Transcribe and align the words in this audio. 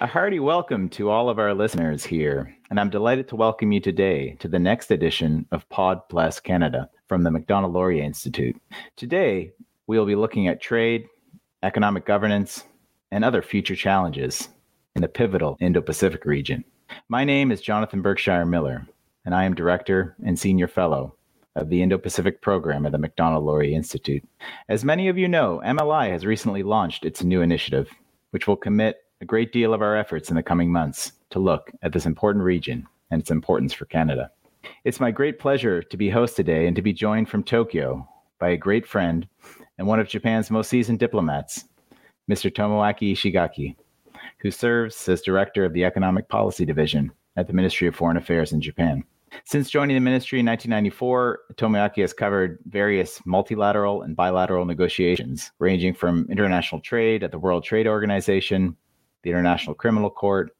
A 0.00 0.06
hearty 0.06 0.38
welcome 0.38 0.88
to 0.90 1.10
all 1.10 1.28
of 1.28 1.40
our 1.40 1.52
listeners 1.52 2.04
here, 2.04 2.56
and 2.70 2.78
I'm 2.78 2.88
delighted 2.88 3.26
to 3.28 3.36
welcome 3.36 3.72
you 3.72 3.80
today 3.80 4.36
to 4.38 4.46
the 4.46 4.60
next 4.60 4.92
edition 4.92 5.44
of 5.50 5.68
Pod 5.70 6.08
Plus 6.08 6.38
Canada 6.38 6.88
from 7.08 7.24
the 7.24 7.32
Macdonald 7.32 7.72
Laurier 7.72 8.04
Institute. 8.04 8.54
Today, 8.94 9.50
we'll 9.88 10.06
be 10.06 10.14
looking 10.14 10.46
at 10.46 10.62
trade, 10.62 11.08
economic 11.64 12.06
governance, 12.06 12.62
and 13.10 13.24
other 13.24 13.42
future 13.42 13.74
challenges 13.74 14.48
in 14.94 15.02
the 15.02 15.08
pivotal 15.08 15.56
Indo 15.58 15.80
Pacific 15.80 16.24
region. 16.24 16.62
My 17.08 17.24
name 17.24 17.50
is 17.50 17.60
Jonathan 17.60 18.00
Berkshire 18.00 18.46
Miller, 18.46 18.86
and 19.24 19.34
I 19.34 19.46
am 19.46 19.54
Director 19.56 20.14
and 20.24 20.38
Senior 20.38 20.68
Fellow 20.68 21.16
of 21.56 21.70
the 21.70 21.82
Indo 21.82 21.98
Pacific 21.98 22.40
Program 22.40 22.86
at 22.86 22.92
the 22.92 22.98
Macdonald 22.98 23.44
Laurier 23.44 23.74
Institute. 23.74 24.22
As 24.68 24.84
many 24.84 25.08
of 25.08 25.18
you 25.18 25.26
know, 25.26 25.60
MLI 25.66 26.12
has 26.12 26.24
recently 26.24 26.62
launched 26.62 27.04
its 27.04 27.24
new 27.24 27.42
initiative, 27.42 27.90
which 28.30 28.46
will 28.46 28.56
commit 28.56 28.98
a 29.20 29.24
great 29.24 29.52
deal 29.52 29.74
of 29.74 29.82
our 29.82 29.96
efforts 29.96 30.30
in 30.30 30.36
the 30.36 30.42
coming 30.42 30.70
months 30.70 31.12
to 31.30 31.38
look 31.38 31.72
at 31.82 31.92
this 31.92 32.06
important 32.06 32.44
region 32.44 32.86
and 33.10 33.20
its 33.20 33.30
importance 33.30 33.72
for 33.72 33.84
Canada. 33.86 34.30
It's 34.84 35.00
my 35.00 35.10
great 35.10 35.38
pleasure 35.38 35.82
to 35.82 35.96
be 35.96 36.10
host 36.10 36.36
today 36.36 36.66
and 36.66 36.76
to 36.76 36.82
be 36.82 36.92
joined 36.92 37.28
from 37.28 37.42
Tokyo 37.42 38.08
by 38.38 38.50
a 38.50 38.56
great 38.56 38.86
friend 38.86 39.26
and 39.78 39.86
one 39.86 39.98
of 39.98 40.08
Japan's 40.08 40.50
most 40.50 40.70
seasoned 40.70 40.98
diplomats, 40.98 41.64
Mr. 42.30 42.52
Tomoaki 42.52 43.12
Ishigaki, 43.12 43.76
who 44.38 44.50
serves 44.50 45.08
as 45.08 45.22
director 45.22 45.64
of 45.64 45.72
the 45.72 45.84
Economic 45.84 46.28
Policy 46.28 46.64
Division 46.64 47.10
at 47.36 47.46
the 47.46 47.52
Ministry 47.52 47.88
of 47.88 47.96
Foreign 47.96 48.16
Affairs 48.16 48.52
in 48.52 48.60
Japan. 48.60 49.02
Since 49.44 49.70
joining 49.70 49.94
the 49.94 50.00
ministry 50.00 50.40
in 50.40 50.46
1994, 50.46 51.40
Tomoaki 51.54 52.00
has 52.00 52.12
covered 52.12 52.58
various 52.66 53.20
multilateral 53.26 54.02
and 54.02 54.16
bilateral 54.16 54.64
negotiations, 54.64 55.52
ranging 55.58 55.92
from 55.92 56.26
international 56.30 56.80
trade 56.80 57.22
at 57.22 57.30
the 57.30 57.38
World 57.38 57.64
Trade 57.64 57.86
Organization 57.86 58.76
the 59.22 59.30
International 59.30 59.74
Criminal 59.74 60.10
Court, 60.10 60.50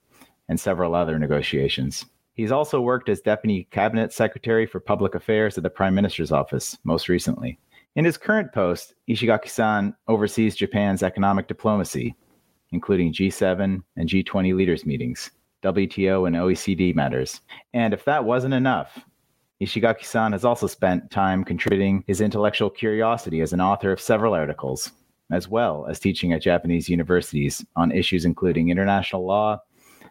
and 0.49 0.59
several 0.59 0.95
other 0.95 1.19
negotiations. 1.19 2.07
He's 2.35 2.53
also 2.53 2.81
worked 2.81 3.09
as 3.09 3.21
Deputy 3.21 3.67
Cabinet 3.71 4.13
Secretary 4.13 4.67
for 4.67 4.81
Public 4.81 5.15
Affairs 5.15 5.57
at 5.57 5.65
the 5.65 5.71
Prime 5.71 5.95
Minister's 5.95 6.33
Office, 6.33 6.79
most 6.85 7.09
recently. 7.09 7.59
In 7.97 8.05
his 8.05 8.17
current 8.17 8.53
post, 8.53 8.95
Ishigaki 9.09 9.49
san 9.49 9.95
oversees 10.07 10.55
Japan's 10.55 11.03
economic 11.03 11.49
diplomacy, 11.49 12.15
including 12.71 13.13
G7 13.13 13.83
and 13.97 14.09
G20 14.09 14.55
leaders' 14.55 14.87
meetings, 14.87 15.31
WTO 15.65 16.27
and 16.27 16.37
OECD 16.37 16.95
matters. 16.95 17.41
And 17.75 17.93
if 17.93 18.05
that 18.05 18.25
wasn't 18.25 18.55
enough, 18.55 19.05
Ishigaki 19.61 20.05
san 20.05 20.31
has 20.31 20.45
also 20.45 20.69
spent 20.69 21.11
time 21.11 21.43
contributing 21.43 22.05
his 22.07 22.21
intellectual 22.21 22.71
curiosity 22.71 23.41
as 23.41 23.53
an 23.53 23.61
author 23.61 23.91
of 23.91 24.01
several 24.01 24.35
articles, 24.35 24.93
as 25.31 25.49
well 25.49 25.87
as 25.89 25.99
teaching 25.99 26.33
at 26.33 26.43
Japanese 26.43 26.89
universities 26.89 27.65
on 27.77 27.93
issues 27.93 28.25
including 28.25 28.71
international 28.71 29.27
law, 29.27 29.59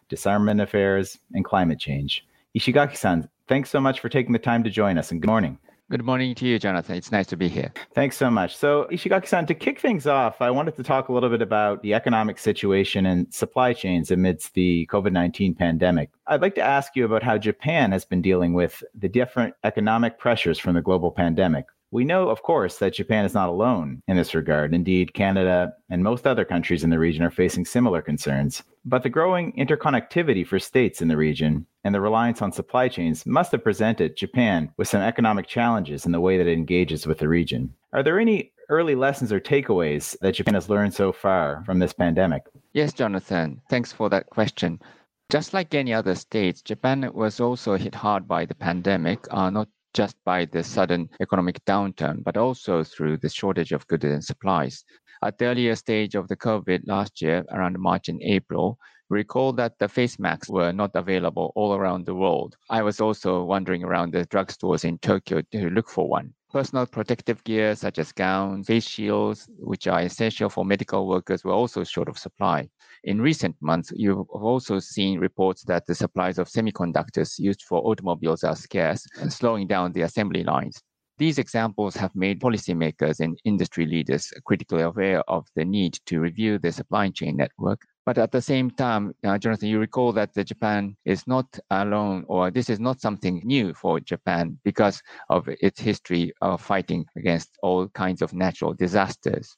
disarmament 0.10 0.62
affairs, 0.62 1.18
and 1.34 1.46
climate 1.46 1.80
change. 1.80 2.26
Ishigaki 2.58 2.96
san, 2.96 3.30
thanks 3.48 3.70
so 3.70 3.80
much 3.80 4.00
for 4.00 4.10
taking 4.10 4.34
the 4.34 4.40
time 4.40 4.64
to 4.64 4.70
join 4.70 4.98
us, 4.98 5.12
and 5.12 5.22
good 5.22 5.28
morning. 5.28 5.60
Good 5.90 6.04
morning 6.04 6.36
to 6.36 6.46
you, 6.46 6.60
Jonathan. 6.60 6.98
It's 6.98 7.14
nice 7.14 7.28
to 7.28 7.38
be 7.38 7.48
here. 7.48 7.72
Thanks 7.96 8.18
so 8.18 8.30
much. 8.30 8.58
So, 8.58 8.90
Ishigaki 8.92 9.26
san, 9.26 9.46
to 9.46 9.54
kick 9.54 9.80
things 9.80 10.06
off, 10.06 10.42
I 10.42 10.52
wanted 10.52 10.76
to 10.76 10.84
talk 10.84 11.08
a 11.08 11.14
little 11.14 11.30
bit 11.30 11.42
about 11.42 11.82
the 11.82 11.94
economic 11.94 12.40
situation 12.40 13.06
and 13.06 13.34
supply 13.34 13.72
chains 13.72 14.12
amidst 14.12 14.54
the 14.54 14.86
COVID 14.92 15.14
19 15.14 15.56
pandemic. 15.56 16.10
I'd 16.28 16.42
like 16.42 16.56
to 16.56 16.62
ask 16.62 16.98
you 16.98 17.06
about 17.06 17.24
how 17.24 17.38
Japan 17.38 17.94
has 17.94 18.04
been 18.04 18.22
dealing 18.22 18.54
with 18.54 18.84
the 18.96 19.08
different 19.08 19.54
economic 19.64 20.20
pressures 20.20 20.60
from 20.60 20.76
the 20.76 20.82
global 20.82 21.10
pandemic. 21.10 21.68
We 21.92 22.04
know, 22.04 22.28
of 22.28 22.44
course, 22.44 22.80
that 22.80 22.96
Japan 22.96 23.24
is 23.24 23.34
not 23.34 23.48
alone 23.48 24.02
in 24.08 24.18
this 24.18 24.36
regard. 24.36 24.74
Indeed, 24.74 25.14
Canada 25.14 25.72
and 25.90 26.04
most 26.04 26.28
other 26.28 26.44
countries 26.44 26.84
in 26.84 26.90
the 26.90 27.00
region 27.00 27.24
are 27.24 27.32
facing 27.32 27.64
similar 27.64 28.02
concerns. 28.02 28.62
But 28.84 29.04
the 29.04 29.10
growing 29.10 29.54
interconnectivity 29.54 30.46
for 30.46 30.60
states 30.60 31.02
in 31.02 31.08
the 31.08 31.16
region 31.16 31.66
and 31.86 31.96
the 31.96 32.02
reliance 32.02 32.42
on 32.42 32.52
supply 32.52 32.90
chains 32.90 33.26
must 33.26 33.54
have 33.54 33.64
presented 33.64 34.18
Japan 34.18 34.70
with 34.76 34.90
some 34.90 35.02
economic 35.02 35.48
challenges 35.48 36.06
in 36.06 36.12
the 36.12 36.20
way 36.20 36.38
that 36.38 36.48
it 36.48 36.54
engages 36.54 37.08
with 37.08 37.20
the 37.20 37.30
region. 37.30 37.74
Are 37.94 38.04
there 38.04 38.20
any 38.20 38.52
early 38.70 38.96
lessons 38.96 39.32
or 39.32 39.40
takeaways 39.40 40.18
that 40.20 40.36
Japan 40.36 40.56
has 40.56 40.70
learned 40.70 40.94
so 40.94 41.14
far 41.14 41.64
from 41.66 41.80
this 41.80 41.94
pandemic? 41.94 42.44
Yes, 42.74 42.92
Jonathan. 42.92 43.62
Thanks 43.70 43.94
for 43.94 44.10
that 44.10 44.30
question. 44.30 44.82
Just 45.30 45.54
like 45.54 45.74
any 45.74 45.94
other 45.94 46.16
states, 46.16 46.62
Japan 46.62 47.10
was 47.14 47.40
also 47.40 47.78
hit 47.78 47.96
hard 47.96 48.28
by 48.28 48.46
the 48.46 48.56
pandemic, 48.56 49.20
uh, 49.32 49.50
not 49.50 49.70
just 49.98 50.16
by 50.24 50.46
the 50.46 50.64
sudden 50.64 51.10
economic 51.22 51.58
downturn, 51.66 52.24
but 52.24 52.38
also 52.38 52.84
through 52.84 53.18
the 53.18 53.30
shortage 53.30 53.72
of 53.72 53.88
goods 53.88 54.04
and 54.06 54.24
supplies. 54.24 54.86
At 55.24 55.40
the 55.40 55.46
earlier 55.46 55.76
stage 55.76 56.14
of 56.14 56.28
the 56.28 56.36
COVID 56.36 56.82
last 56.86 57.20
year, 57.20 57.44
around 57.52 57.80
March 57.80 58.08
and 58.08 58.22
April, 58.22 58.78
recall 59.10 59.54
that 59.54 59.80
the 59.80 59.88
face 59.88 60.20
masks 60.20 60.50
were 60.50 60.72
not 60.72 60.92
available 60.96 61.52
all 61.56 61.74
around 61.74 62.06
the 62.06 62.16
world. 62.16 62.56
I 62.70 62.82
was 62.82 63.00
also 63.00 63.44
wandering 63.44 63.84
around 63.84 64.12
the 64.14 64.26
drugstores 64.26 64.84
in 64.86 64.98
Tokyo 65.00 65.42
to 65.52 65.70
look 65.70 65.90
for 65.90 66.10
one. 66.10 66.34
Personal 66.52 66.86
protective 66.86 67.44
gear 67.44 67.76
such 67.76 68.00
as 68.00 68.12
gowns, 68.12 68.68
face 68.68 68.88
shields, 68.88 69.50
which 69.60 69.88
are 69.88 70.02
essential 70.02 70.50
for 70.50 70.64
medical 70.66 71.08
workers, 71.08 71.44
were 71.44 71.52
also 71.52 71.84
short 71.84 72.08
of 72.10 72.18
supply. 72.18 72.70
In 73.04 73.22
recent 73.22 73.56
months, 73.62 73.92
you've 73.96 74.30
also 74.30 74.80
seen 74.80 75.20
reports 75.20 75.64
that 75.66 75.86
the 75.86 75.96
supplies 75.96 76.38
of 76.38 76.48
semiconductors 76.48 77.38
used 77.38 77.64
for 77.64 77.86
automobiles 77.86 78.44
are 78.44 78.56
scarce 78.56 79.06
and 79.20 79.32
slowing 79.32 79.68
down 79.68 79.92
the 79.92 80.02
assembly 80.02 80.44
lines. 80.44 80.82
These 81.18 81.40
examples 81.40 81.96
have 81.96 82.16
made 82.16 82.40
policymakers 82.40 83.20
and 83.20 83.40
industry 83.44 83.86
leaders 83.86 84.32
critically 84.46 84.84
aware 84.84 85.22
of 85.28 85.48
the 85.56 85.66
need 85.66 85.98
to 86.06 86.20
review 86.20 86.60
the 86.60 86.72
supply 86.72 87.10
chain 87.10 87.38
network. 87.38 87.82
But 88.08 88.18
at 88.18 88.32
the 88.32 88.42
same 88.42 88.72
time, 88.72 89.14
uh, 89.26 89.38
Jonathan, 89.38 89.68
you 89.68 89.80
recall 89.80 90.14
that 90.14 90.34
Japan 90.34 90.96
is 91.04 91.28
not 91.28 91.60
alone, 91.70 92.24
or 92.30 92.50
this 92.50 92.70
is 92.70 92.80
not 92.80 93.02
something 93.02 93.42
new 93.44 93.74
for 93.74 94.00
Japan 94.00 94.58
because 94.64 95.02
of 95.30 95.50
its 95.50 95.82
history 95.82 96.32
of 96.40 96.62
fighting 96.62 97.06
against 97.18 97.58
all 97.62 97.90
kinds 97.90 98.22
of 98.22 98.32
natural 98.32 98.74
disasters. 98.74 99.58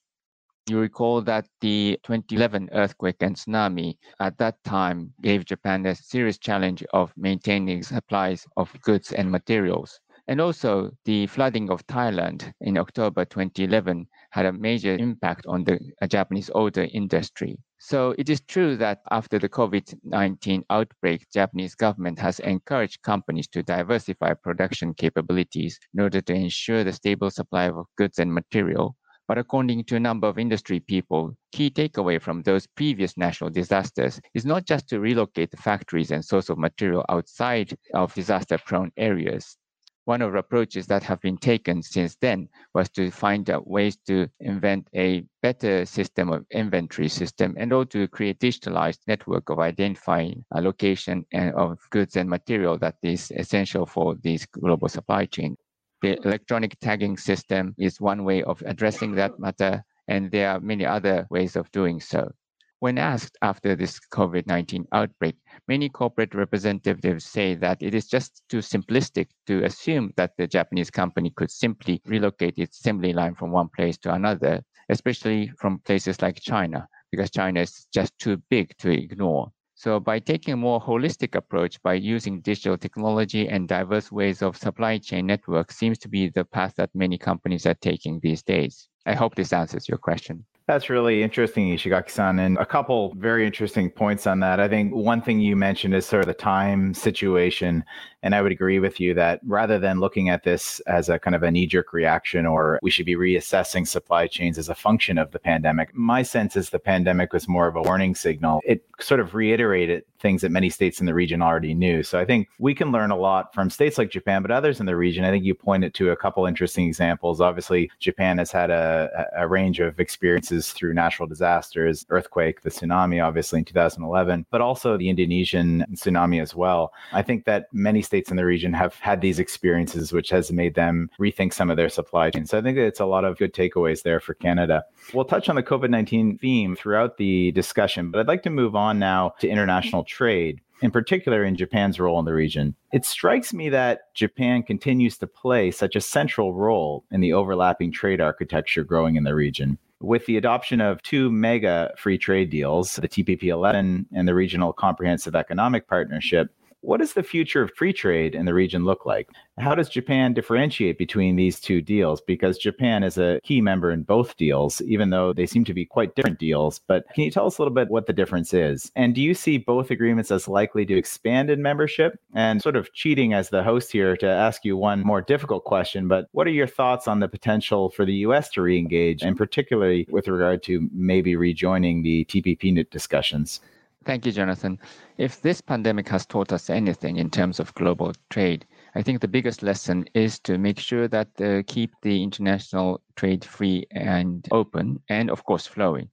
You 0.68 0.80
recall 0.80 1.22
that 1.22 1.48
the 1.62 2.00
2011 2.02 2.70
earthquake 2.72 3.18
and 3.22 3.36
tsunami 3.36 4.00
at 4.20 4.40
that 4.40 4.64
time 4.64 5.14
gave 5.22 5.46
Japan 5.46 5.86
a 5.86 5.94
serious 5.94 6.40
challenge 6.40 6.84
of 6.92 7.14
maintaining 7.16 7.84
supplies 7.84 8.48
of 8.58 8.74
goods 8.82 9.12
and 9.12 9.30
materials. 9.30 10.00
And 10.28 10.42
also, 10.42 10.90
the 11.06 11.28
flooding 11.28 11.70
of 11.70 11.86
Thailand 11.86 12.52
in 12.62 12.80
October 12.80 13.26
2011 13.26 14.08
had 14.32 14.48
a 14.48 14.54
major 14.54 14.96
impact 14.96 15.46
on 15.46 15.66
the 15.66 15.80
uh, 16.02 16.08
Japanese 16.08 16.50
auto 16.56 16.82
industry. 16.86 17.60
So 17.82 18.14
it 18.18 18.30
is 18.30 18.42
true 18.42 18.76
that 18.76 19.02
after 19.10 19.40
the 19.40 19.48
COVID-19 19.48 20.64
outbreak, 20.70 21.26
Japanese 21.32 21.76
government 21.76 22.20
has 22.20 22.40
encouraged 22.42 23.02
companies 23.04 23.48
to 23.48 23.64
diversify 23.64 24.34
production 24.34 24.94
capabilities 24.94 25.80
in 25.94 26.02
order 26.02 26.20
to 26.20 26.34
ensure 26.34 26.84
the 26.84 26.92
stable 26.92 27.32
supply 27.32 27.70
of 27.70 27.86
goods 27.98 28.20
and 28.20 28.34
material. 28.34 28.98
But 29.30 29.38
according 29.38 29.86
to 29.86 29.96
a 29.96 30.00
number 30.00 30.28
of 30.28 30.38
industry 30.38 30.82
people, 30.82 31.38
key 31.54 31.70
takeaway 31.70 32.22
from 32.22 32.42
those 32.42 32.68
previous 32.68 33.18
national 33.18 33.52
disasters 33.52 34.20
is 34.34 34.46
not 34.46 34.66
just 34.66 34.90
to 34.90 35.00
relocate 35.00 35.52
the 35.52 35.58
factories 35.58 36.12
and 36.12 36.24
source 36.24 36.50
of 36.50 36.58
material 36.58 37.06
outside 37.08 37.78
of 37.94 38.14
disaster 38.14 38.58
prone 38.58 38.92
areas. 38.98 39.58
One 40.06 40.22
of 40.22 40.32
the 40.32 40.40
approaches 40.40 40.88
that 40.88 41.04
have 41.04 41.22
been 41.22 41.38
taken 41.38 41.84
since 41.84 42.16
then 42.16 42.50
was 42.74 42.90
to 42.92 43.12
find 43.12 43.50
out 43.50 43.68
ways 43.68 43.98
to 44.08 44.28
invent 44.40 44.88
a 44.96 45.24
better 45.42 45.86
system 45.86 46.30
of 46.30 46.46
inventory 46.52 47.10
system 47.10 47.56
and 47.58 47.72
also 47.72 47.90
to 47.90 48.08
create 48.08 48.40
digitalized 48.40 49.00
network 49.08 49.50
of 49.50 49.60
identifying 49.60 50.46
a 50.52 50.62
location 50.62 51.26
of 51.34 51.80
goods 51.92 52.16
and 52.16 52.30
material 52.30 52.78
that 52.80 52.96
is 53.04 53.32
essential 53.32 53.86
for 53.86 54.16
this 54.24 54.46
global 54.46 54.90
supply 54.90 55.26
chain. 55.26 55.56
The 56.02 56.18
electronic 56.26 56.80
tagging 56.80 57.18
system 57.18 57.76
is 57.78 58.02
one 58.02 58.24
way 58.24 58.42
of 58.44 58.64
addressing 58.66 59.16
that 59.16 59.38
matter, 59.40 59.84
and 60.08 60.32
there 60.32 60.50
are 60.50 60.60
many 60.60 60.86
other 60.86 61.28
ways 61.30 61.56
of 61.56 61.72
doing 61.72 62.00
so. 62.00 62.32
When 62.82 62.98
asked 62.98 63.38
after 63.42 63.76
this 63.76 64.00
COVID 64.00 64.48
19 64.48 64.88
outbreak, 64.94 65.36
many 65.68 65.90
corporate 65.90 66.34
representatives 66.34 67.26
say 67.26 67.56
that 67.56 67.84
it 67.84 67.94
is 67.94 68.08
just 68.08 68.42
too 68.48 68.60
simplistic 68.60 69.28
to 69.48 69.66
assume 69.66 70.14
that 70.16 70.38
the 70.38 70.48
Japanese 70.48 70.90
company 70.90 71.30
could 71.32 71.52
simply 71.52 72.02
relocate 72.06 72.58
its 72.58 72.80
assembly 72.80 73.12
line 73.12 73.36
from 73.36 73.52
one 73.52 73.68
place 73.76 73.98
to 73.98 74.14
another, 74.14 74.64
especially 74.88 75.52
from 75.60 75.80
places 75.80 76.22
like 76.22 76.40
China, 76.40 76.88
because 77.12 77.30
China 77.32 77.60
is 77.60 77.86
just 77.94 78.18
too 78.18 78.38
big 78.50 78.74
to 78.78 78.90
ignore. 78.92 79.52
So 79.76 80.00
by 80.00 80.20
taking 80.20 80.54
a 80.54 80.58
more 80.58 80.80
holistic 80.80 81.36
approach 81.36 81.82
by 81.84 81.96
using 81.96 82.40
digital 82.40 82.78
technology 82.78 83.50
and 83.50 83.68
diverse 83.68 84.10
ways 84.10 84.42
of 84.42 84.56
supply 84.56 85.00
chain 85.00 85.28
network 85.28 85.74
seems 85.74 85.98
to 85.98 86.08
be 86.08 86.30
the 86.30 86.46
path 86.46 86.76
that 86.78 86.96
many 86.96 87.18
companies 87.18 87.66
are 87.66 87.76
taking 87.76 88.22
these 88.22 88.42
days. 88.42 88.88
I 89.06 89.16
hope 89.16 89.36
this 89.36 89.52
answers 89.52 89.90
your 89.90 89.98
question. 89.98 90.46
That's 90.70 90.88
really 90.88 91.24
interesting, 91.24 91.76
Ishigaki-san, 91.76 92.38
and 92.38 92.56
a 92.60 92.66
couple 92.66 93.16
very 93.16 93.44
interesting 93.44 93.90
points 93.90 94.28
on 94.28 94.40
that. 94.42 94.60
I 94.60 94.68
think 94.68 94.94
one 94.94 95.20
thing 95.20 95.40
you 95.40 95.56
mentioned 95.56 95.96
is 95.96 96.06
sort 96.06 96.22
of 96.22 96.28
the 96.28 96.36
Thai 96.36 96.92
situation 96.94 97.84
And 98.22 98.36
I 98.36 98.42
would 98.42 98.52
agree 98.52 98.80
with 98.80 99.00
you 99.00 99.14
that 99.14 99.40
rather 99.46 99.80
than 99.80 100.00
looking 100.00 100.30
at 100.30 100.44
this 100.44 100.80
as 100.82 101.10
a 101.10 101.20
kind 101.20 101.36
of 101.36 101.44
a 101.44 101.52
knee 101.52 101.68
jerk 101.68 101.94
reaction 101.94 102.46
or 102.46 102.80
we 102.82 102.92
should 102.92 103.06
be 103.06 103.16
reassessing 103.16 103.88
supply 103.88 104.28
chains 104.28 104.58
as 104.58 104.70
a 104.70 104.76
function 104.76 105.18
of 105.18 105.32
the 105.32 105.40
pandemic, 105.40 105.96
my 105.96 106.22
sense 106.22 106.56
is 106.56 106.70
the 106.70 106.80
pandemic 106.80 107.34
was 107.34 107.48
more 107.48 107.68
of 107.68 107.76
a 107.76 107.82
warning 107.82 108.16
signal. 108.16 108.62
It 108.66 108.86
sort 109.00 109.20
of 109.20 109.34
reiterated 109.34 110.04
things 110.20 110.42
that 110.42 110.52
many 110.52 110.70
states 110.70 111.00
in 111.00 111.06
the 111.06 111.14
region 111.14 111.42
already 111.42 111.74
knew. 111.74 112.04
So 112.04 112.20
I 112.20 112.26
think 112.26 112.50
we 112.60 112.76
can 112.76 112.92
learn 112.92 113.12
a 113.12 113.16
lot 113.16 113.54
from 113.54 113.70
states 113.70 113.98
like 113.98 114.12
Japan, 114.12 114.42
but 114.42 114.52
others 114.52 114.80
in 114.80 114.86
the 114.86 114.96
region. 114.96 115.24
I 115.24 115.32
think 115.32 115.46
you 115.46 115.56
pointed 115.56 115.94
to 115.96 116.12
a 116.12 116.16
couple 116.16 116.46
interesting 116.46 116.88
examples. 116.88 117.40
Obviously, 117.40 117.90
Japan 118.00 118.38
has 118.38 118.52
had 118.52 118.70
a, 118.70 119.28
a 119.36 119.48
range 119.48 119.80
of 119.80 120.00
experiences 120.00 120.74
through 120.74 120.94
natural 120.94 121.28
disasters, 121.28 122.06
earthquake, 122.10 122.62
the 122.62 122.70
tsunami, 122.70 123.24
obviously 123.24 123.60
in 123.60 123.66
2011, 123.66 124.46
but 124.52 124.62
also 124.62 124.98
the 124.98 125.10
Indonesian 125.10 125.86
tsunami 125.94 126.42
as 126.42 126.54
well. 126.54 126.92
I 127.14 127.22
think 127.22 127.46
that 127.46 127.68
many 127.72 128.02
states 128.10 128.32
in 128.32 128.38
the 128.38 128.46
region 128.46 128.74
have 128.74 128.96
had 128.96 129.22
these 129.22 129.38
experiences, 129.38 130.12
which 130.12 130.32
has 130.32 130.52
made 130.52 130.74
them 130.74 131.12
rethink 131.20 131.54
some 131.54 131.70
of 131.70 131.78
their 131.78 131.90
supply 131.90 132.32
chain. 132.32 132.48
So 132.48 132.58
I 132.58 132.62
think 132.64 132.76
it's 132.80 133.00
a 133.00 133.06
lot 133.06 133.24
of 133.24 133.38
good 133.38 133.54
takeaways 133.54 134.02
there 134.02 134.20
for 134.20 134.34
Canada. 134.34 134.84
We'll 135.14 135.26
touch 135.26 135.48
on 135.48 135.56
the 135.56 135.62
COVID 135.62 135.92
19 135.92 136.40
theme 136.40 136.76
throughout 136.76 137.18
the 137.18 137.52
discussion, 137.52 138.10
but 138.10 138.20
I'd 138.20 138.28
like 138.28 138.42
to 138.44 138.50
move 138.50 138.76
on 138.76 138.98
now 138.98 139.34
to 139.42 139.48
international 139.48 140.04
trade 140.04 140.62
in 140.82 140.92
particular 140.92 141.44
in 141.44 141.56
Japan's 141.56 142.00
role 142.00 142.20
in 142.20 142.26
the 142.26 142.34
region. 142.34 142.74
It 142.94 143.06
strikes 143.06 143.54
me 143.54 143.70
that 143.70 144.14
Japan 144.16 144.64
continues 144.64 145.18
to 145.18 145.28
play 145.28 145.72
such 145.72 145.96
a 145.96 146.02
central 146.02 146.54
role 146.54 147.04
in 147.12 147.22
the 147.22 147.34
overlapping 147.34 147.92
trade 147.92 148.22
architecture 148.22 148.84
growing 148.84 149.18
in 149.18 149.24
the 149.24 149.36
region. 149.36 149.78
With 150.02 150.26
the 150.26 150.38
adoption 150.38 150.80
of 150.80 151.02
two 151.02 151.30
mega 151.30 151.94
free 151.98 152.18
trade 152.18 152.50
deals, 152.50 152.96
the 152.96 153.10
TPP 153.10 153.44
11 153.44 154.08
and 154.14 154.28
the 154.28 154.34
Regional 154.34 154.72
Comprehensive 154.72 155.36
Economic 155.36 155.90
Partnership, 155.90 156.50
what 156.82 157.00
does 157.00 157.14
the 157.14 157.24
future 157.24 157.62
of 157.62 157.72
free 157.76 157.94
trade 157.94 158.36
in 158.36 158.46
the 158.46 158.54
region 158.54 158.86
look 158.86 159.06
like? 159.06 159.30
How 159.58 159.76
does 159.76 159.90
Japan 159.90 160.34
differentiate 160.34 160.98
between 160.98 161.36
these 161.36 161.60
two 161.60 161.82
deals? 161.82 162.22
Because 162.22 162.58
Japan 162.58 163.04
is 163.04 163.18
a 163.18 163.42
key 163.44 163.60
member 163.60 163.92
in 163.92 164.04
both 164.04 164.38
deals, 164.38 164.82
even 164.82 165.10
though 165.10 165.34
they 165.34 165.46
seem 165.46 165.66
to 165.66 165.74
be 165.74 165.86
quite 165.86 166.16
different 166.16 166.40
deals. 166.40 166.80
But 166.80 167.06
can 167.14 167.26
you 167.26 167.32
tell 167.32 167.46
us 167.46 167.58
a 167.58 167.62
little 167.62 167.74
bit 167.74 167.90
what 167.90 168.08
the 168.08 168.14
difference 168.14 168.54
is? 168.54 168.92
And 168.96 169.14
do 169.14 169.22
you 169.22 169.34
see 169.34 169.58
both 169.58 169.92
agreements 169.92 170.32
as 170.32 170.48
likely 170.48 170.86
to 170.86 170.98
expand 170.98 171.50
in 171.50 171.62
membership? 171.62 172.20
And 172.34 172.62
sort 172.62 172.78
of 172.78 172.94
cheating 172.94 173.34
as 173.34 173.50
the 173.50 173.64
host 173.64 173.92
here 173.92 174.16
to 174.18 174.28
ask 174.28 174.64
you 174.64 174.78
one 174.78 175.02
more 175.02 175.22
difficult 175.22 175.66
question, 175.66 176.08
but 176.08 176.28
what 176.32 176.48
are 176.48 176.52
your 176.52 176.68
thoughts 176.68 177.08
on 177.08 177.20
the 177.20 177.28
potential 177.28 177.90
for 177.90 178.06
the 178.06 178.16
US 178.26 178.50
to 178.52 178.62
re 178.62 178.78
engage, 178.78 179.22
and 179.22 179.36
particularly 179.36 180.08
with 180.10 180.28
regard 180.28 180.64
to 180.64 180.90
maybe 180.94 181.36
rejoining 181.36 182.04
the 182.04 182.26
TPP 182.26 182.90
discussions? 182.90 183.60
Thank 184.06 184.26
you, 184.26 184.32
Jonathan. 184.34 184.80
If 185.18 185.42
this 185.42 185.62
pandemic 185.62 186.10
has 186.10 186.26
taught 186.26 186.52
us 186.52 186.70
anything 186.70 187.16
in 187.18 187.30
terms 187.30 187.60
of 187.60 187.74
global 187.76 188.14
trade, 188.30 188.66
I 188.96 189.02
think 189.02 189.22
the 189.22 189.28
biggest 189.28 189.64
lesson 189.64 190.06
is 190.14 190.40
to 190.40 190.58
make 190.58 190.80
sure 190.80 191.08
that 191.08 191.30
uh, 191.42 191.64
keep 191.68 191.92
the 192.02 192.22
international 192.24 193.02
trade 193.16 193.46
free 193.46 193.86
and 193.92 194.46
open 194.52 195.02
and 195.10 195.30
of 195.30 195.44
course 195.46 195.66
flowing. 195.68 196.10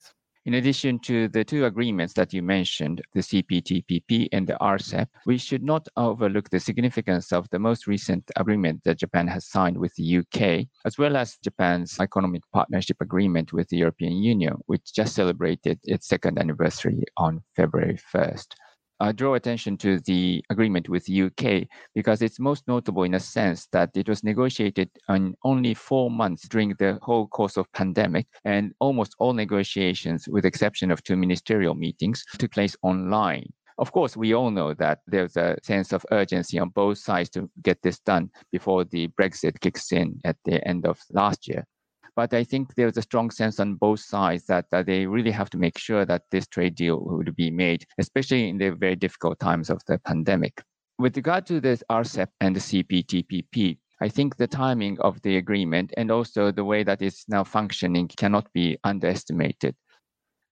In 0.46 0.54
addition 0.54 1.00
to 1.00 1.26
the 1.26 1.43
two 1.43 1.64
agreements 1.64 2.14
that 2.14 2.32
you 2.32 2.40
mentioned, 2.40 3.02
the 3.14 3.20
CPTPP 3.20 4.28
and 4.31 4.46
the 4.46 4.56
RCEP, 4.60 5.08
we 5.26 5.38
should 5.38 5.64
not 5.64 5.88
overlook 5.96 6.50
the 6.50 6.60
significance 6.60 7.32
of 7.32 7.50
the 7.50 7.58
most 7.58 7.88
recent 7.88 8.31
agreement 8.37 8.84
that 8.84 9.00
Japan 9.00 9.26
has 9.26 9.44
signed 9.44 9.76
with 9.76 9.93
the 9.96 10.19
UK, 10.19 10.69
as 10.84 10.98
well 10.98 11.16
as 11.16 11.37
Japan's 11.43 11.98
economic 11.98 12.43
partnership 12.52 12.98
agreement 13.00 13.52
with 13.52 13.69
the 13.70 13.78
European 13.78 14.22
Union, 14.22 14.54
which 14.66 14.94
just 14.94 15.16
celebrated 15.16 15.81
its 15.82 16.06
second 16.06 16.38
anniversary 16.38 17.02
on 17.16 17.43
February 17.56 17.98
1st 18.14 18.46
uh, 19.00 19.12
draw 19.12 19.34
attention 19.34 19.76
to 19.78 20.00
the 20.00 20.43
agreement 20.50 20.88
with 20.88 21.04
the 21.06 21.22
UK 21.22 21.69
because 21.94 22.22
it's 22.22 22.40
most 22.40 22.66
notable 22.66 23.02
in 23.02 23.14
a 23.14 23.20
sense 23.20 23.66
that 23.72 23.90
it 23.94 24.08
was 24.08 24.25
negotiated 24.25 24.90
on 25.08 25.34
only 25.44 25.75
four 25.75 26.10
months 26.10 26.48
during 26.48 26.75
the 26.78 26.98
whole 27.02 27.26
course 27.26 27.56
of 27.56 27.70
pandemic, 27.72 28.26
and 28.44 28.72
almost 28.81 29.14
all 29.19 29.32
negotiations, 29.32 30.28
with 30.28 30.44
exception 30.44 30.90
of 30.90 31.02
two 31.02 31.16
ministerial 31.16 31.75
meetings, 31.75 32.25
took 32.38 32.52
place 32.52 32.76
online. 32.82 33.46
Of 33.78 33.93
course, 33.93 34.16
we 34.16 34.32
all 34.32 34.50
know 34.50 34.72
that 34.75 35.00
there's 35.06 35.37
a 35.37 35.56
sense 35.62 35.93
of 35.93 36.06
urgency 36.10 36.58
on 36.58 36.70
both 36.70 36.96
sides 36.96 37.28
to 37.31 37.50
get 37.62 37.82
this 37.82 37.98
done 37.98 38.31
before 38.50 38.84
the 38.84 39.08
Brexit 39.08 39.60
kicks 39.60 39.93
in 39.93 40.19
at 40.25 40.37
the 40.44 40.66
end 40.66 40.87
of 40.87 40.98
last 41.10 41.46
year. 41.46 41.66
But 42.16 42.32
I 42.32 42.44
think 42.44 42.74
there's 42.74 42.96
a 42.96 43.02
strong 43.02 43.30
sense 43.30 43.60
on 43.60 43.74
both 43.74 44.00
sides 44.00 44.46
that, 44.46 44.70
that 44.70 44.86
they 44.86 45.06
really 45.06 45.30
have 45.30 45.50
to 45.50 45.58
make 45.58 45.78
sure 45.78 46.06
that 46.06 46.22
this 46.30 46.46
trade 46.46 46.74
deal 46.74 46.98
would 47.04 47.36
be 47.36 47.50
made, 47.50 47.84
especially 47.98 48.48
in 48.48 48.56
the 48.56 48.70
very 48.70 48.96
difficult 48.96 49.38
times 49.38 49.68
of 49.68 49.82
the 49.86 49.98
pandemic. 49.98 50.62
With 50.98 51.14
regard 51.14 51.44
to 51.46 51.60
this 51.60 51.82
RCEP 51.90 52.28
and 52.40 52.56
the 52.56 52.60
CPTPP, 52.60 53.78
I 54.00 54.08
think 54.08 54.36
the 54.36 54.46
timing 54.46 54.98
of 55.00 55.20
the 55.22 55.36
agreement 55.36 55.92
and 55.98 56.10
also 56.10 56.50
the 56.50 56.64
way 56.64 56.82
that 56.84 57.02
it's 57.02 57.28
now 57.28 57.44
functioning 57.44 58.08
cannot 58.08 58.50
be 58.54 58.78
underestimated. 58.82 59.74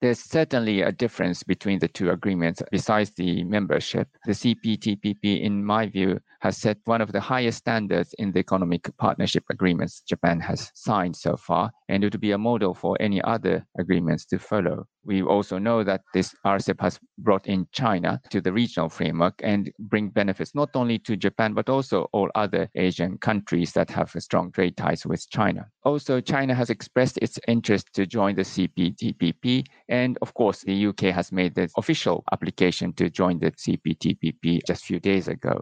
There's 0.04 0.20
certainly 0.20 0.82
a 0.82 0.92
difference 0.92 1.42
between 1.42 1.78
the 1.78 1.88
two 1.88 2.10
agreements 2.10 2.60
besides 2.70 3.08
the 3.12 3.42
membership. 3.42 4.06
The 4.26 4.32
CPTPP, 4.32 5.40
in 5.40 5.64
my 5.64 5.86
view, 5.86 6.20
has 6.40 6.58
set 6.58 6.76
one 6.84 7.00
of 7.00 7.10
the 7.12 7.22
highest 7.22 7.56
standards 7.56 8.14
in 8.18 8.30
the 8.30 8.40
economic 8.40 8.94
partnership 8.98 9.44
agreements 9.48 10.02
Japan 10.02 10.40
has 10.40 10.70
signed 10.74 11.16
so 11.16 11.38
far, 11.38 11.70
and 11.88 12.04
it 12.04 12.12
would 12.12 12.20
be 12.20 12.32
a 12.32 12.36
model 12.36 12.74
for 12.74 12.98
any 13.00 13.22
other 13.22 13.66
agreements 13.78 14.26
to 14.26 14.38
follow. 14.38 14.86
We 15.04 15.22
also 15.22 15.58
know 15.58 15.84
that 15.84 16.02
this 16.12 16.34
RCEP 16.44 16.80
has 16.80 16.98
brought 17.18 17.46
in 17.46 17.66
China 17.72 18.20
to 18.30 18.40
the 18.40 18.52
regional 18.52 18.88
framework 18.88 19.40
and 19.42 19.70
bring 19.78 20.08
benefits 20.08 20.54
not 20.54 20.70
only 20.74 20.98
to 21.00 21.16
Japan, 21.16 21.54
but 21.54 21.68
also 21.68 22.08
all 22.12 22.30
other 22.34 22.68
Asian 22.74 23.18
countries 23.18 23.72
that 23.72 23.90
have 23.90 24.10
strong 24.18 24.50
trade 24.52 24.76
ties 24.76 25.04
with 25.04 25.28
China. 25.30 25.66
Also, 25.84 26.20
China 26.20 26.54
has 26.54 26.70
expressed 26.70 27.18
its 27.20 27.38
interest 27.46 27.92
to 27.94 28.06
join 28.06 28.34
the 28.34 28.42
CPTPP. 28.42 29.66
And 29.88 30.18
of 30.22 30.32
course, 30.34 30.62
the 30.62 30.86
UK 30.86 31.14
has 31.14 31.32
made 31.32 31.54
the 31.54 31.68
official 31.76 32.24
application 32.32 32.92
to 32.94 33.10
join 33.10 33.38
the 33.38 33.52
CPTPP 33.52 34.60
just 34.66 34.84
a 34.84 34.86
few 34.86 35.00
days 35.00 35.28
ago 35.28 35.60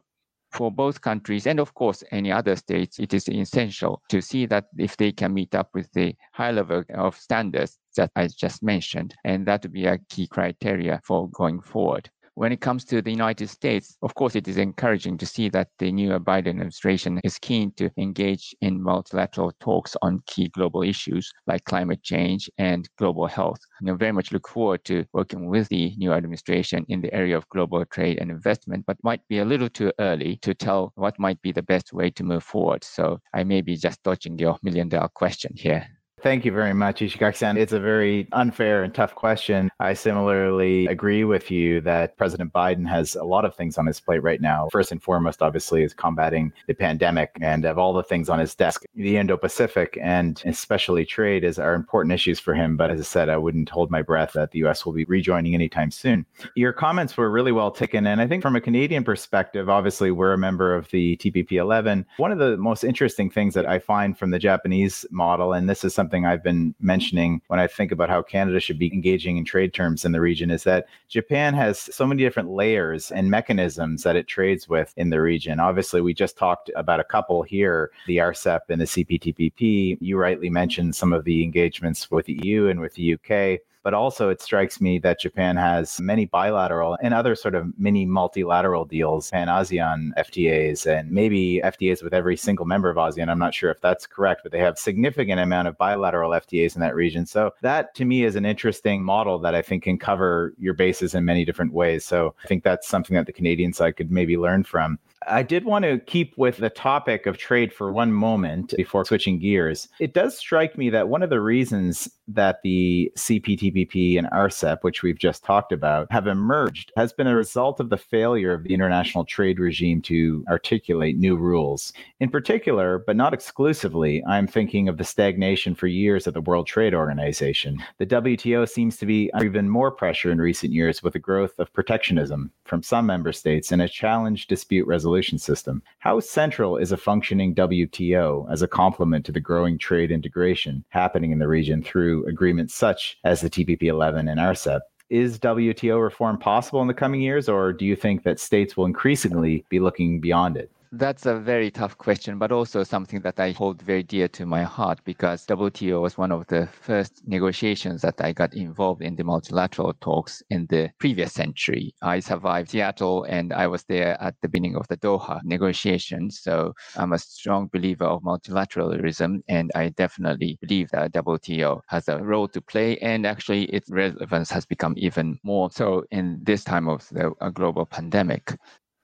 for 0.52 0.70
both 0.70 1.00
countries 1.00 1.46
and 1.46 1.58
of 1.58 1.74
course 1.74 2.04
any 2.10 2.30
other 2.30 2.56
states, 2.56 2.98
it 2.98 3.14
is 3.14 3.28
essential 3.28 4.02
to 4.08 4.20
see 4.20 4.46
that 4.46 4.66
if 4.78 4.96
they 4.96 5.12
can 5.12 5.34
meet 5.34 5.54
up 5.54 5.70
with 5.74 5.90
the 5.92 6.14
high 6.32 6.50
level 6.50 6.84
of 6.94 7.16
standards 7.16 7.78
that 7.96 8.10
I 8.16 8.28
just 8.28 8.62
mentioned, 8.62 9.14
and 9.24 9.46
that 9.46 9.62
would 9.62 9.72
be 9.72 9.86
a 9.86 9.98
key 10.08 10.26
criteria 10.26 11.00
for 11.04 11.28
going 11.30 11.60
forward. 11.60 12.10
When 12.34 12.50
it 12.50 12.62
comes 12.62 12.86
to 12.86 13.02
the 13.02 13.10
United 13.10 13.50
States, 13.50 13.98
of 14.00 14.14
course, 14.14 14.34
it 14.34 14.48
is 14.48 14.56
encouraging 14.56 15.18
to 15.18 15.26
see 15.26 15.50
that 15.50 15.68
the 15.78 15.92
new 15.92 16.18
Biden 16.18 16.48
administration 16.48 17.20
is 17.24 17.38
keen 17.38 17.72
to 17.72 17.90
engage 17.98 18.54
in 18.62 18.82
multilateral 18.82 19.52
talks 19.60 19.96
on 20.00 20.22
key 20.26 20.48
global 20.48 20.82
issues 20.82 21.30
like 21.46 21.64
climate 21.66 22.02
change 22.02 22.48
and 22.56 22.88
global 22.96 23.26
health. 23.26 23.60
You 23.82 23.96
very 23.96 24.12
much 24.12 24.32
look 24.32 24.48
forward 24.48 24.82
to 24.86 25.04
working 25.12 25.46
with 25.50 25.68
the 25.68 25.94
new 25.98 26.14
administration 26.14 26.86
in 26.88 27.02
the 27.02 27.12
area 27.12 27.36
of 27.36 27.46
global 27.50 27.84
trade 27.84 28.18
and 28.18 28.30
investment, 28.30 28.86
but 28.86 28.96
might 29.04 29.20
be 29.28 29.40
a 29.40 29.44
little 29.44 29.68
too 29.68 29.92
early 29.98 30.36
to 30.38 30.54
tell 30.54 30.92
what 30.94 31.18
might 31.18 31.40
be 31.42 31.52
the 31.52 31.62
best 31.62 31.92
way 31.92 32.08
to 32.12 32.24
move 32.24 32.44
forward. 32.44 32.82
So 32.82 33.18
I 33.34 33.44
may 33.44 33.60
be 33.60 33.76
just 33.76 34.02
dodging 34.04 34.38
your 34.38 34.58
million 34.62 34.88
dollar 34.88 35.08
question 35.08 35.52
here. 35.54 35.86
Thank 36.22 36.44
you 36.44 36.52
very 36.52 36.72
much, 36.72 37.00
Ishigaki-san. 37.00 37.56
It's 37.56 37.72
a 37.72 37.80
very 37.80 38.28
unfair 38.30 38.84
and 38.84 38.94
tough 38.94 39.12
question. 39.16 39.72
I 39.80 39.92
similarly 39.94 40.86
agree 40.86 41.24
with 41.24 41.50
you 41.50 41.80
that 41.80 42.16
President 42.16 42.52
Biden 42.52 42.88
has 42.88 43.16
a 43.16 43.24
lot 43.24 43.44
of 43.44 43.56
things 43.56 43.76
on 43.76 43.86
his 43.86 43.98
plate 43.98 44.22
right 44.22 44.40
now. 44.40 44.68
First 44.70 44.92
and 44.92 45.02
foremost, 45.02 45.42
obviously, 45.42 45.82
is 45.82 45.92
combating 45.92 46.52
the 46.68 46.74
pandemic 46.74 47.36
and 47.40 47.64
of 47.64 47.76
all 47.76 47.92
the 47.92 48.04
things 48.04 48.28
on 48.28 48.38
his 48.38 48.54
desk, 48.54 48.84
the 48.94 49.16
Indo-Pacific 49.16 49.98
and 50.00 50.40
especially 50.46 51.04
trade 51.04 51.42
is 51.42 51.58
are 51.58 51.74
important 51.74 52.12
issues 52.12 52.38
for 52.38 52.54
him. 52.54 52.76
But 52.76 52.92
as 52.92 53.00
I 53.00 53.02
said, 53.02 53.28
I 53.28 53.36
wouldn't 53.36 53.68
hold 53.68 53.90
my 53.90 54.02
breath 54.02 54.34
that 54.34 54.52
the 54.52 54.60
U.S. 54.60 54.86
will 54.86 54.92
be 54.92 55.04
rejoining 55.06 55.56
anytime 55.56 55.90
soon. 55.90 56.24
Your 56.54 56.72
comments 56.72 57.16
were 57.16 57.32
really 57.32 57.50
well 57.50 57.72
taken, 57.72 58.06
and 58.06 58.20
I 58.20 58.28
think 58.28 58.42
from 58.42 58.54
a 58.54 58.60
Canadian 58.60 59.02
perspective, 59.02 59.68
obviously 59.68 60.12
we're 60.12 60.34
a 60.34 60.38
member 60.38 60.72
of 60.72 60.88
the 60.90 61.16
TPP 61.16 61.54
11. 61.54 62.06
One 62.18 62.30
of 62.30 62.38
the 62.38 62.56
most 62.58 62.84
interesting 62.84 63.28
things 63.28 63.54
that 63.54 63.68
I 63.68 63.80
find 63.80 64.16
from 64.16 64.30
the 64.30 64.38
Japanese 64.38 65.04
model, 65.10 65.52
and 65.52 65.68
this 65.68 65.82
is 65.82 65.92
something 65.92 66.11
something 66.12 66.26
I've 66.26 66.42
been 66.42 66.74
mentioning 66.78 67.40
when 67.46 67.58
I 67.58 67.66
think 67.66 67.90
about 67.90 68.10
how 68.10 68.20
Canada 68.20 68.60
should 68.60 68.78
be 68.78 68.92
engaging 68.92 69.38
in 69.38 69.46
trade 69.46 69.72
terms 69.72 70.04
in 70.04 70.12
the 70.12 70.20
region 70.20 70.50
is 70.50 70.62
that 70.64 70.84
Japan 71.08 71.54
has 71.54 71.78
so 71.78 72.06
many 72.06 72.22
different 72.22 72.50
layers 72.50 73.10
and 73.10 73.30
mechanisms 73.30 74.02
that 74.02 74.14
it 74.14 74.26
trades 74.26 74.68
with 74.68 74.92
in 74.98 75.08
the 75.08 75.22
region. 75.22 75.58
Obviously, 75.58 76.02
we 76.02 76.12
just 76.12 76.36
talked 76.36 76.70
about 76.76 77.00
a 77.00 77.04
couple 77.04 77.42
here 77.42 77.90
the 78.06 78.18
RCEP 78.18 78.60
and 78.68 78.82
the 78.82 78.84
CPTPP. 78.84 79.96
You 80.02 80.18
rightly 80.18 80.50
mentioned 80.50 80.94
some 80.94 81.14
of 81.14 81.24
the 81.24 81.42
engagements 81.42 82.10
with 82.10 82.26
the 82.26 82.38
EU 82.44 82.68
and 82.68 82.78
with 82.78 82.92
the 82.92 83.14
UK. 83.14 83.62
But 83.82 83.94
also, 83.94 84.28
it 84.28 84.40
strikes 84.40 84.80
me 84.80 84.98
that 85.00 85.20
Japan 85.20 85.56
has 85.56 86.00
many 86.00 86.24
bilateral 86.26 86.96
and 87.02 87.12
other 87.12 87.34
sort 87.34 87.54
of 87.54 87.76
mini 87.78 88.06
multilateral 88.06 88.84
deals, 88.84 89.30
pan 89.30 89.48
ASEAN 89.48 90.10
FTAs, 90.16 90.86
and 90.86 91.10
maybe 91.10 91.60
FTAs 91.64 92.02
with 92.02 92.14
every 92.14 92.36
single 92.36 92.64
member 92.66 92.90
of 92.90 92.96
ASEAN. 92.96 93.28
I'm 93.28 93.38
not 93.38 93.54
sure 93.54 93.70
if 93.70 93.80
that's 93.80 94.06
correct, 94.06 94.42
but 94.42 94.52
they 94.52 94.58
have 94.58 94.78
significant 94.78 95.40
amount 95.40 95.68
of 95.68 95.76
bilateral 95.78 96.30
FTAs 96.30 96.74
in 96.74 96.80
that 96.80 96.94
region. 96.94 97.26
So 97.26 97.50
that 97.62 97.94
to 97.96 98.04
me 98.04 98.24
is 98.24 98.36
an 98.36 98.44
interesting 98.44 99.02
model 99.02 99.38
that 99.40 99.54
I 99.54 99.62
think 99.62 99.82
can 99.82 99.98
cover 99.98 100.54
your 100.58 100.74
bases 100.74 101.14
in 101.14 101.24
many 101.24 101.44
different 101.44 101.72
ways. 101.72 102.04
So 102.04 102.34
I 102.44 102.46
think 102.46 102.62
that's 102.62 102.88
something 102.88 103.16
that 103.16 103.26
the 103.26 103.32
Canadian 103.32 103.72
side 103.72 103.96
could 103.96 104.10
maybe 104.10 104.36
learn 104.36 104.64
from. 104.64 104.98
I 105.26 105.42
did 105.42 105.64
want 105.64 105.84
to 105.84 105.98
keep 105.98 106.36
with 106.36 106.56
the 106.56 106.70
topic 106.70 107.26
of 107.26 107.38
trade 107.38 107.72
for 107.72 107.92
one 107.92 108.12
moment 108.12 108.74
before 108.76 109.04
switching 109.04 109.38
gears. 109.38 109.88
It 110.00 110.14
does 110.14 110.36
strike 110.36 110.76
me 110.76 110.90
that 110.90 111.08
one 111.08 111.22
of 111.22 111.30
the 111.30 111.40
reasons 111.40 112.08
that 112.28 112.60
the 112.62 113.12
CPTPP 113.16 114.18
and 114.18 114.28
RCEP, 114.30 114.78
which 114.82 115.02
we've 115.02 115.18
just 115.18 115.44
talked 115.44 115.72
about, 115.72 116.10
have 116.10 116.26
emerged 116.26 116.92
has 116.96 117.12
been 117.12 117.26
a 117.26 117.36
result 117.36 117.80
of 117.80 117.90
the 117.90 117.96
failure 117.96 118.52
of 118.52 118.64
the 118.64 118.74
international 118.74 119.24
trade 119.24 119.58
regime 119.58 120.00
to 120.02 120.44
articulate 120.48 121.18
new 121.18 121.36
rules. 121.36 121.92
In 122.20 122.30
particular, 122.30 123.02
but 123.06 123.16
not 123.16 123.34
exclusively, 123.34 124.24
I'm 124.26 124.46
thinking 124.46 124.88
of 124.88 124.98
the 124.98 125.04
stagnation 125.04 125.74
for 125.74 125.86
years 125.86 126.26
of 126.26 126.34
the 126.34 126.40
World 126.40 126.66
Trade 126.66 126.94
Organization. 126.94 127.82
The 127.98 128.06
WTO 128.06 128.68
seems 128.68 128.96
to 128.98 129.06
be 129.06 129.30
under 129.32 129.46
even 129.46 129.68
more 129.68 129.90
pressure 129.90 130.30
in 130.30 130.38
recent 130.38 130.72
years 130.72 131.02
with 131.02 131.12
the 131.12 131.18
growth 131.18 131.58
of 131.58 131.72
protectionism 131.72 132.50
from 132.64 132.82
some 132.82 133.06
member 133.06 133.32
states 133.32 133.72
and 133.72 133.82
a 133.82 133.88
challenged 133.88 134.48
dispute 134.48 134.86
resolution 134.86 135.11
system. 135.38 135.82
How 135.98 136.20
central 136.20 136.76
is 136.76 136.92
a 136.92 136.96
functioning 136.96 137.54
WTO 137.54 138.50
as 138.50 138.62
a 138.62 138.68
complement 138.68 139.26
to 139.26 139.32
the 139.32 139.40
growing 139.40 139.78
trade 139.78 140.10
integration 140.10 140.84
happening 140.88 141.32
in 141.32 141.38
the 141.38 141.48
region 141.48 141.82
through 141.82 142.26
agreements 142.26 142.74
such 142.74 143.18
as 143.24 143.40
the 143.40 143.50
TPP 143.50 143.84
11 143.84 144.28
and 144.28 144.40
RCEP. 144.40 144.80
Is 145.10 145.38
WTO 145.38 146.02
reform 146.02 146.38
possible 146.38 146.80
in 146.80 146.88
the 146.88 146.94
coming 146.94 147.20
years, 147.20 147.48
or 147.48 147.72
do 147.72 147.84
you 147.84 147.94
think 147.94 148.22
that 148.22 148.40
states 148.40 148.76
will 148.76 148.86
increasingly 148.86 149.64
be 149.68 149.78
looking 149.78 150.20
beyond 150.20 150.56
it? 150.56 150.70
That's 150.94 151.24
a 151.24 151.36
very 151.38 151.70
tough 151.70 151.96
question, 151.96 152.38
but 152.38 152.52
also 152.52 152.82
something 152.84 153.22
that 153.22 153.40
I 153.40 153.52
hold 153.52 153.80
very 153.80 154.02
dear 154.02 154.28
to 154.28 154.44
my 154.44 154.62
heart 154.62 155.00
because 155.04 155.46
WTO 155.46 156.02
was 156.02 156.18
one 156.18 156.30
of 156.30 156.46
the 156.48 156.66
first 156.66 157.26
negotiations 157.26 158.02
that 158.02 158.20
I 158.20 158.34
got 158.34 158.52
involved 158.52 159.00
in 159.00 159.16
the 159.16 159.24
multilateral 159.24 159.94
talks 160.02 160.42
in 160.50 160.66
the 160.66 160.90
previous 160.98 161.32
century. 161.32 161.94
I 162.02 162.20
survived 162.20 162.68
Seattle 162.68 163.24
and 163.24 163.54
I 163.54 163.68
was 163.68 163.84
there 163.84 164.20
at 164.22 164.34
the 164.42 164.50
beginning 164.50 164.76
of 164.76 164.86
the 164.88 164.98
Doha 164.98 165.40
negotiations. 165.44 166.40
So 166.42 166.74
I'm 166.94 167.14
a 167.14 167.18
strong 167.18 167.70
believer 167.72 168.04
of 168.04 168.22
multilateralism 168.22 169.40
and 169.48 169.72
I 169.74 169.88
definitely 169.88 170.58
believe 170.60 170.90
that 170.90 171.12
WTO 171.14 171.80
has 171.86 172.06
a 172.10 172.22
role 172.22 172.48
to 172.48 172.60
play 172.60 172.98
and 172.98 173.26
actually 173.26 173.64
its 173.64 173.90
relevance 173.90 174.50
has 174.50 174.66
become 174.66 174.92
even 174.98 175.38
more 175.42 175.70
so 175.70 176.04
in 176.10 176.40
this 176.42 176.64
time 176.64 176.86
of 176.86 177.08
the 177.08 177.32
uh, 177.40 177.48
global 177.48 177.86
pandemic. 177.86 178.52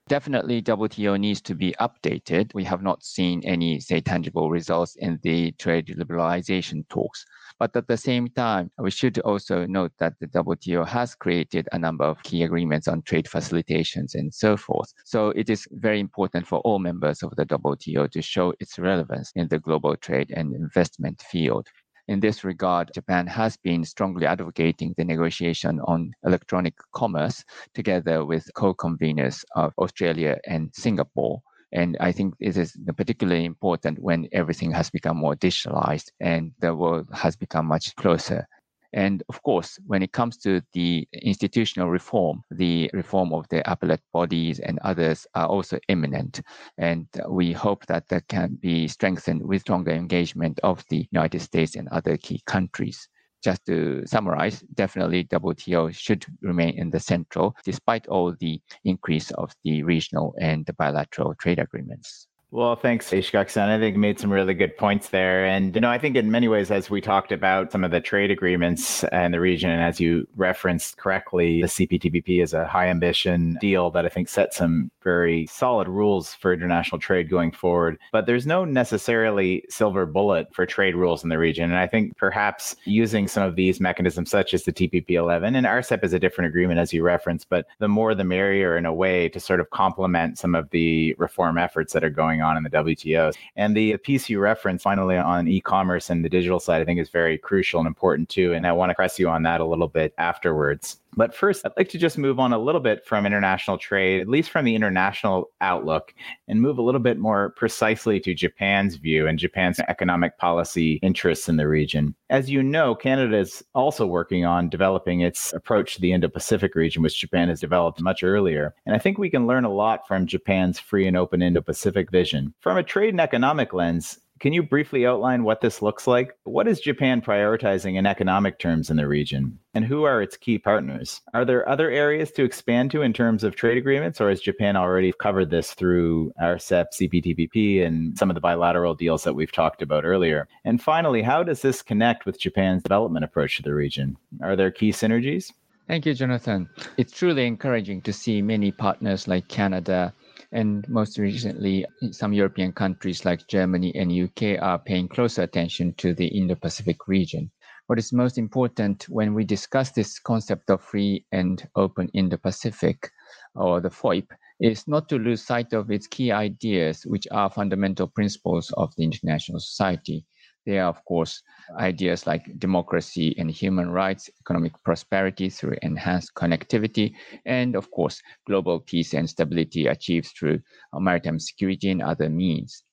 Definitely, 0.08 0.62
WTO 0.62 1.20
needs 1.20 1.42
to 1.42 1.54
be 1.54 1.74
updated. 1.80 2.54
We 2.54 2.64
have 2.64 2.82
not 2.82 3.04
seen 3.04 3.42
any, 3.44 3.78
say, 3.78 4.00
tangible 4.00 4.48
results 4.48 4.96
in 4.96 5.18
the 5.22 5.52
trade 5.52 5.94
liberalization 5.98 6.88
talks. 6.88 7.26
But 7.58 7.76
at 7.76 7.88
the 7.88 7.98
same 7.98 8.28
time, 8.28 8.70
we 8.78 8.90
should 8.90 9.18
also 9.18 9.66
note 9.66 9.92
that 9.98 10.14
the 10.18 10.28
WTO 10.28 10.88
has 10.88 11.14
created 11.14 11.68
a 11.72 11.78
number 11.78 12.04
of 12.04 12.22
key 12.22 12.42
agreements 12.42 12.88
on 12.88 13.02
trade 13.02 13.26
facilitations 13.26 14.14
and 14.14 14.32
so 14.32 14.56
forth. 14.56 14.94
So 15.04 15.28
it 15.30 15.50
is 15.50 15.68
very 15.72 16.00
important 16.00 16.46
for 16.46 16.60
all 16.60 16.78
members 16.78 17.22
of 17.22 17.36
the 17.36 17.44
WTO 17.44 18.10
to 18.10 18.22
show 18.22 18.54
its 18.60 18.78
relevance 18.78 19.30
in 19.34 19.48
the 19.48 19.58
global 19.58 19.94
trade 19.94 20.32
and 20.34 20.54
investment 20.54 21.20
field. 21.20 21.68
In 22.08 22.20
this 22.20 22.42
regard, 22.42 22.90
Japan 22.94 23.26
has 23.26 23.58
been 23.58 23.84
strongly 23.84 24.24
advocating 24.24 24.94
the 24.96 25.04
negotiation 25.04 25.78
on 25.80 26.12
electronic 26.24 26.74
commerce 26.94 27.44
together 27.74 28.24
with 28.24 28.48
co 28.54 28.74
conveners 28.74 29.44
of 29.54 29.74
Australia 29.76 30.38
and 30.46 30.74
Singapore. 30.74 31.42
And 31.70 31.98
I 32.00 32.12
think 32.12 32.32
it 32.40 32.56
is 32.56 32.74
particularly 32.96 33.44
important 33.44 33.98
when 33.98 34.26
everything 34.32 34.70
has 34.72 34.88
become 34.88 35.18
more 35.18 35.36
digitalized 35.36 36.10
and 36.18 36.52
the 36.60 36.74
world 36.74 37.08
has 37.12 37.36
become 37.36 37.66
much 37.66 37.94
closer 37.96 38.48
and 38.92 39.22
of 39.28 39.42
course, 39.42 39.78
when 39.86 40.02
it 40.02 40.12
comes 40.12 40.38
to 40.38 40.62
the 40.72 41.06
institutional 41.12 41.90
reform, 41.90 42.42
the 42.50 42.90
reform 42.94 43.32
of 43.32 43.46
the 43.48 43.68
appellate 43.70 44.02
bodies 44.12 44.60
and 44.60 44.78
others 44.80 45.26
are 45.34 45.46
also 45.46 45.78
imminent. 45.88 46.40
And 46.78 47.06
we 47.28 47.52
hope 47.52 47.86
that 47.86 48.08
that 48.08 48.28
can 48.28 48.58
be 48.60 48.88
strengthened 48.88 49.42
with 49.42 49.62
stronger 49.62 49.90
engagement 49.90 50.60
of 50.62 50.84
the 50.88 51.06
United 51.10 51.40
States 51.40 51.76
and 51.76 51.88
other 51.88 52.16
key 52.16 52.40
countries. 52.46 53.08
Just 53.44 53.66
to 53.66 54.04
summarize, 54.06 54.60
definitely 54.74 55.24
WTO 55.24 55.94
should 55.94 56.24
remain 56.40 56.78
in 56.78 56.90
the 56.90 57.00
central 57.00 57.54
despite 57.64 58.06
all 58.08 58.34
the 58.40 58.60
increase 58.84 59.30
of 59.32 59.52
the 59.64 59.82
regional 59.82 60.34
and 60.40 60.66
the 60.66 60.72
bilateral 60.72 61.34
trade 61.34 61.58
agreements. 61.58 62.27
Well, 62.50 62.76
thanks, 62.76 63.10
Ishigaki-san. 63.10 63.68
I 63.68 63.78
think 63.78 63.94
you 63.94 64.00
made 64.00 64.18
some 64.18 64.32
really 64.32 64.54
good 64.54 64.74
points 64.78 65.10
there. 65.10 65.44
And, 65.44 65.74
you 65.74 65.82
know, 65.82 65.90
I 65.90 65.98
think 65.98 66.16
in 66.16 66.30
many 66.30 66.48
ways, 66.48 66.70
as 66.70 66.88
we 66.88 67.02
talked 67.02 67.30
about 67.30 67.70
some 67.70 67.84
of 67.84 67.90
the 67.90 68.00
trade 68.00 68.30
agreements 68.30 69.04
in 69.04 69.32
the 69.32 69.40
region, 69.40 69.68
and 69.68 69.82
as 69.82 70.00
you 70.00 70.26
referenced 70.34 70.96
correctly, 70.96 71.60
the 71.60 71.68
CPTPP 71.68 72.42
is 72.42 72.54
a 72.54 72.66
high 72.66 72.88
ambition 72.88 73.58
deal 73.60 73.90
that 73.90 74.06
I 74.06 74.08
think 74.08 74.30
sets 74.30 74.56
some 74.56 74.90
very 75.02 75.44
solid 75.44 75.88
rules 75.88 76.32
for 76.32 76.54
international 76.54 76.98
trade 76.98 77.28
going 77.28 77.52
forward. 77.52 77.98
But 78.12 78.24
there's 78.24 78.46
no 78.46 78.64
necessarily 78.64 79.62
silver 79.68 80.06
bullet 80.06 80.48
for 80.54 80.64
trade 80.64 80.94
rules 80.94 81.22
in 81.22 81.28
the 81.28 81.36
region. 81.36 81.64
And 81.64 81.78
I 81.78 81.86
think 81.86 82.16
perhaps 82.16 82.76
using 82.86 83.28
some 83.28 83.42
of 83.42 83.56
these 83.56 83.78
mechanisms, 83.78 84.30
such 84.30 84.54
as 84.54 84.64
the 84.64 84.72
TPP 84.72 85.10
11, 85.10 85.54
and 85.54 85.66
RCEP 85.66 86.02
is 86.02 86.14
a 86.14 86.18
different 86.18 86.48
agreement, 86.48 86.80
as 86.80 86.94
you 86.94 87.02
referenced, 87.02 87.50
but 87.50 87.66
the 87.78 87.88
more 87.88 88.14
the 88.14 88.24
merrier 88.24 88.78
in 88.78 88.86
a 88.86 88.94
way 88.94 89.28
to 89.28 89.38
sort 89.38 89.60
of 89.60 89.68
complement 89.68 90.38
some 90.38 90.54
of 90.54 90.70
the 90.70 91.14
reform 91.18 91.58
efforts 91.58 91.92
that 91.92 92.02
are 92.02 92.08
going 92.08 92.37
going 92.38 92.48
on 92.48 92.56
in 92.56 92.62
the 92.62 92.70
WTO. 92.70 93.34
And 93.56 93.76
the 93.76 93.96
piece 93.98 94.28
you 94.28 94.38
referenced 94.38 94.82
finally 94.82 95.16
on 95.16 95.48
e 95.48 95.60
commerce 95.60 96.10
and 96.10 96.24
the 96.24 96.28
digital 96.28 96.60
side, 96.60 96.80
I 96.80 96.84
think 96.84 97.00
is 97.00 97.10
very 97.10 97.38
crucial 97.38 97.80
and 97.80 97.86
important 97.86 98.28
too. 98.28 98.52
And 98.52 98.66
I 98.66 98.72
want 98.72 98.90
to 98.90 98.94
press 98.94 99.18
you 99.18 99.28
on 99.28 99.42
that 99.42 99.60
a 99.60 99.64
little 99.64 99.88
bit 99.88 100.14
afterwards. 100.18 101.00
But 101.16 101.34
first, 101.34 101.64
I'd 101.64 101.72
like 101.76 101.88
to 101.90 101.98
just 101.98 102.18
move 102.18 102.38
on 102.38 102.52
a 102.52 102.58
little 102.58 102.80
bit 102.80 103.04
from 103.04 103.26
international 103.26 103.78
trade, 103.78 104.20
at 104.20 104.28
least 104.28 104.50
from 104.50 104.64
the 104.64 104.74
international 104.74 105.50
outlook, 105.60 106.14
and 106.46 106.60
move 106.60 106.78
a 106.78 106.82
little 106.82 107.00
bit 107.00 107.18
more 107.18 107.50
precisely 107.50 108.20
to 108.20 108.34
Japan's 108.34 108.96
view 108.96 109.26
and 109.26 109.38
Japan's 109.38 109.80
economic 109.80 110.38
policy 110.38 110.94
interests 111.02 111.48
in 111.48 111.56
the 111.56 111.66
region. 111.66 112.14
As 112.30 112.50
you 112.50 112.62
know, 112.62 112.94
Canada 112.94 113.36
is 113.36 113.64
also 113.74 114.06
working 114.06 114.44
on 114.44 114.68
developing 114.68 115.20
its 115.20 115.52
approach 115.52 115.94
to 115.94 116.00
the 116.00 116.12
Indo 116.12 116.28
Pacific 116.28 116.74
region, 116.74 117.02
which 117.02 117.18
Japan 117.18 117.48
has 117.48 117.60
developed 117.60 118.00
much 118.00 118.22
earlier. 118.22 118.74
And 118.86 118.94
I 118.94 118.98
think 118.98 119.18
we 119.18 119.30
can 119.30 119.46
learn 119.46 119.64
a 119.64 119.72
lot 119.72 120.06
from 120.06 120.26
Japan's 120.26 120.78
free 120.78 121.06
and 121.06 121.16
open 121.16 121.42
Indo 121.42 121.62
Pacific 121.62 122.10
vision. 122.10 122.54
From 122.60 122.76
a 122.76 122.82
trade 122.82 123.10
and 123.10 123.20
economic 123.20 123.72
lens, 123.72 124.18
can 124.40 124.52
you 124.52 124.62
briefly 124.62 125.06
outline 125.06 125.42
what 125.42 125.60
this 125.60 125.82
looks 125.82 126.06
like? 126.06 126.36
What 126.44 126.68
is 126.68 126.80
Japan 126.80 127.20
prioritizing 127.20 127.96
in 127.96 128.06
economic 128.06 128.58
terms 128.58 128.90
in 128.90 128.96
the 128.96 129.06
region? 129.06 129.58
And 129.74 129.84
who 129.84 130.04
are 130.04 130.22
its 130.22 130.36
key 130.36 130.58
partners? 130.58 131.20
Are 131.34 131.44
there 131.44 131.68
other 131.68 131.90
areas 131.90 132.30
to 132.32 132.44
expand 132.44 132.90
to 132.92 133.02
in 133.02 133.12
terms 133.12 133.44
of 133.44 133.56
trade 133.56 133.76
agreements, 133.76 134.20
or 134.20 134.28
has 134.28 134.40
Japan 134.40 134.76
already 134.76 135.12
covered 135.12 135.50
this 135.50 135.74
through 135.74 136.32
RCEP, 136.40 136.86
CPTPP, 137.00 137.84
and 137.84 138.16
some 138.18 138.30
of 138.30 138.34
the 138.34 138.40
bilateral 138.40 138.94
deals 138.94 139.24
that 139.24 139.34
we've 139.34 139.52
talked 139.52 139.82
about 139.82 140.04
earlier? 140.04 140.48
And 140.64 140.82
finally, 140.82 141.22
how 141.22 141.42
does 141.42 141.62
this 141.62 141.82
connect 141.82 142.26
with 142.26 142.40
Japan's 142.40 142.82
development 142.82 143.24
approach 143.24 143.56
to 143.56 143.62
the 143.62 143.74
region? 143.74 144.16
Are 144.42 144.56
there 144.56 144.70
key 144.70 144.90
synergies? 144.90 145.52
Thank 145.88 146.04
you, 146.04 146.12
Jonathan. 146.12 146.68
It's 146.98 147.12
truly 147.12 147.46
encouraging 147.46 148.02
to 148.02 148.12
see 148.12 148.42
many 148.42 148.70
partners 148.70 149.26
like 149.26 149.48
Canada, 149.48 150.12
and 150.52 150.88
most 150.88 151.18
recently, 151.18 151.84
some 152.10 152.32
European 152.32 152.72
countries 152.72 153.24
like 153.24 153.46
Germany 153.48 153.94
and 153.94 154.10
UK 154.10 154.62
are 154.62 154.78
paying 154.78 155.08
closer 155.08 155.42
attention 155.42 155.92
to 155.98 156.14
the 156.14 156.26
Indo-Pacific 156.26 157.06
region. 157.06 157.50
What 157.86 157.98
is 157.98 158.12
most 158.12 158.38
important 158.38 159.08
when 159.08 159.34
we 159.34 159.44
discuss 159.44 159.90
this 159.90 160.18
concept 160.18 160.70
of 160.70 160.82
free 160.82 161.24
and 161.32 161.66
open 161.76 162.08
Indo-Pacific, 162.14 163.10
or 163.54 163.80
the 163.80 163.90
FOIP, 163.90 164.26
is 164.60 164.88
not 164.88 165.08
to 165.08 165.18
lose 165.18 165.46
sight 165.46 165.72
of 165.72 165.90
its 165.90 166.06
key 166.06 166.32
ideas, 166.32 167.02
which 167.06 167.26
are 167.30 167.50
fundamental 167.50 168.06
principles 168.06 168.72
of 168.76 168.94
the 168.96 169.04
international 169.04 169.60
society. 169.60 170.24
They 170.68 170.78
are, 170.80 170.90
of 170.90 171.02
course, 171.06 171.42
ideas 171.78 172.26
like 172.26 172.58
democracy 172.58 173.34
and 173.38 173.50
human 173.50 173.88
rights, 173.88 174.28
economic 174.42 174.74
prosperity 174.84 175.48
through 175.48 175.78
enhanced 175.80 176.34
connectivity, 176.34 177.14
and 177.46 177.74
of 177.74 177.90
course, 177.90 178.20
global 178.46 178.78
peace 178.78 179.14
and 179.14 179.30
stability 179.30 179.86
achieved 179.86 180.34
through 180.38 180.60
maritime 180.92 181.40
security 181.40 181.88
and 181.88 182.02
other 182.02 182.28
means. 182.28 182.84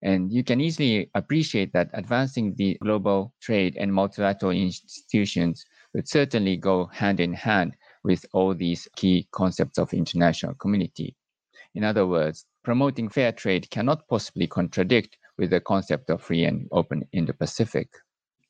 And 0.00 0.32
you 0.32 0.42
can 0.42 0.62
easily 0.62 1.10
appreciate 1.14 1.74
that 1.74 1.90
advancing 1.92 2.54
the 2.54 2.78
global 2.80 3.34
trade 3.38 3.76
and 3.76 3.92
multilateral 3.92 4.52
institutions 4.52 5.62
would 5.92 6.08
certainly 6.08 6.56
go 6.56 6.86
hand 6.86 7.20
in 7.20 7.34
hand 7.34 7.76
with 8.02 8.24
all 8.32 8.54
these 8.54 8.88
key 8.96 9.28
concepts 9.30 9.76
of 9.76 9.92
international 9.92 10.54
community. 10.54 11.14
In 11.74 11.84
other 11.84 12.06
words, 12.06 12.46
promoting 12.62 13.10
fair 13.10 13.32
trade 13.32 13.68
cannot 13.68 14.08
possibly 14.08 14.46
contradict 14.46 15.18
with 15.38 15.50
the 15.50 15.60
concept 15.60 16.10
of 16.10 16.22
free 16.22 16.44
and 16.44 16.68
open 16.72 17.06
Indo-Pacific. 17.12 17.88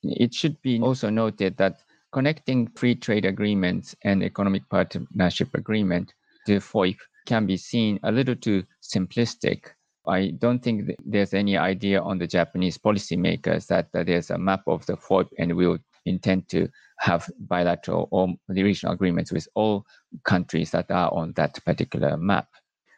It 0.03 0.35
should 0.35 0.61
be 0.63 0.81
also 0.81 1.11
noted 1.11 1.57
that 1.57 1.83
connecting 2.13 2.69
free 2.77 2.95
trade 2.95 3.25
agreements 3.25 3.95
and 4.05 4.23
economic 4.23 4.69
partnership 4.69 5.49
agreement 5.55 6.13
to 6.47 6.61
FOIP 6.61 6.97
can 7.27 7.47
be 7.47 7.57
seen 7.57 7.99
a 8.03 8.13
little 8.13 8.37
too 8.37 8.65
simplistic. 8.83 9.71
I 10.07 10.35
don't 10.39 10.63
think 10.63 10.91
there's 11.05 11.33
any 11.33 11.57
idea 11.57 12.03
on 12.03 12.19
the 12.19 12.27
Japanese 12.27 12.77
policymakers 12.77 13.67
that, 13.69 13.91
that 13.93 14.07
there's 14.07 14.31
a 14.31 14.39
map 14.39 14.63
of 14.67 14.85
the 14.87 14.97
FOIP 14.97 15.29
and 15.39 15.57
we'll 15.57 15.79
intend 16.05 16.49
to 16.51 16.69
have 16.99 17.31
bilateral 17.39 18.09
or 18.11 18.29
regional 18.49 18.95
agreements 18.95 19.33
with 19.33 19.49
all 19.55 19.87
countries 20.25 20.71
that 20.73 20.91
are 20.91 21.13
on 21.15 21.33
that 21.37 21.59
particular 21.65 22.17
map. 22.19 22.49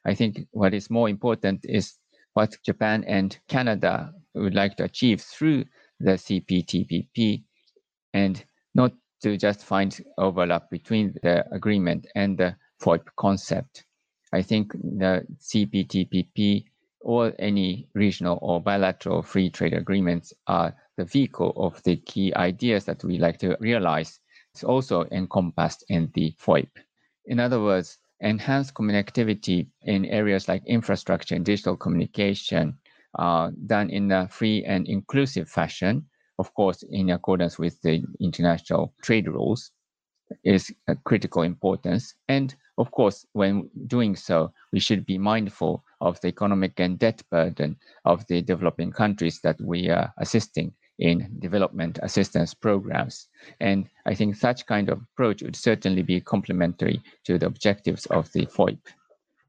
I 0.05 0.15
think 0.15 0.47
what 0.51 0.75
is 0.75 0.91
more 0.91 1.09
important 1.09 1.61
is 1.65 1.95
what 2.37 2.55
Japan 2.63 3.03
and 3.05 3.39
Canada 3.49 4.13
would 4.35 4.55
like 4.55 4.77
to 4.77 4.85
achieve 4.85 5.23
through 5.23 5.65
the 6.01 6.13
CPTPP 6.13 7.43
and 8.13 8.45
not 8.75 8.93
to 9.23 9.39
just 9.39 9.65
find 9.65 9.99
overlap 10.19 10.69
between 10.71 11.15
the 11.23 11.51
agreement 11.51 12.07
and 12.15 12.37
the 12.37 12.55
FOIP 12.83 13.07
concept. 13.17 13.87
I 14.35 14.43
think 14.43 14.73
the 14.73 15.27
CPTPP 15.41 16.65
or 17.01 17.33
any 17.39 17.89
regional 17.95 18.39
or 18.43 18.61
bilateral 18.61 19.23
free 19.23 19.49
trade 19.49 19.73
agreements 19.73 20.35
are 20.47 20.77
the 20.99 21.07
vehicle 21.07 21.55
of 21.57 21.83
the 21.85 21.97
key 21.97 22.35
ideas 22.35 22.85
that 22.85 23.03
we 23.03 23.17
like 23.17 23.39
to 23.39 23.57
realize. 23.61 24.21
It's 24.53 24.63
also 24.63 25.07
encompassed 25.11 25.87
in 25.89 26.11
the 26.13 26.35
FOIP. 26.39 26.69
In 27.25 27.41
other 27.41 27.63
words, 27.63 27.97
enhanced 28.21 28.75
connectivity 28.75 29.67
in 29.83 30.05
areas 30.07 30.49
like 30.49 30.63
infrastructure 30.67 31.35
and 31.35 31.45
digital 31.45 31.77
communication 31.77 32.77
are 33.15 33.51
done 33.67 33.91
in 33.91 34.11
a 34.13 34.29
free 34.29 34.65
and 34.65 34.87
inclusive 34.87 35.49
fashion, 35.49 36.05
of 36.39 36.53
course, 36.55 36.83
in 36.91 37.11
accordance 37.11 37.59
with 37.59 37.81
the 37.83 38.03
international 38.21 38.95
trade 39.03 39.27
rules, 39.29 39.71
is 40.45 40.75
a 40.89 40.97
critical 40.97 41.43
importance. 41.43 42.15
And 42.29 42.55
of 42.79 42.91
course, 42.91 43.25
when 43.33 43.71
doing 43.87 44.17
so, 44.17 44.53
we 44.73 44.81
should 44.81 45.07
be 45.07 45.19
mindful 45.19 45.85
of 46.01 46.21
the 46.21 46.29
economic 46.29 46.79
and 46.81 46.99
debt 46.99 47.23
burden 47.31 47.77
of 48.05 48.27
the 48.27 48.43
developing 48.43 48.93
countries 48.93 49.41
that 49.43 49.61
we 49.61 49.89
are 49.89 50.13
assisting 50.19 50.75
in 50.99 51.37
development 51.39 51.99
assistance 52.03 52.55
programs. 52.55 53.29
And 53.61 53.89
I 54.07 54.15
think 54.15 54.37
such 54.37 54.67
kind 54.67 54.89
of 54.89 55.03
approach 55.03 55.43
would 55.43 55.57
certainly 55.57 56.03
be 56.03 56.21
complementary 56.21 57.03
to 57.25 57.39
the 57.39 57.47
objectives 57.47 58.07
of 58.07 58.33
the 58.33 58.47
FOIP. 58.47 58.79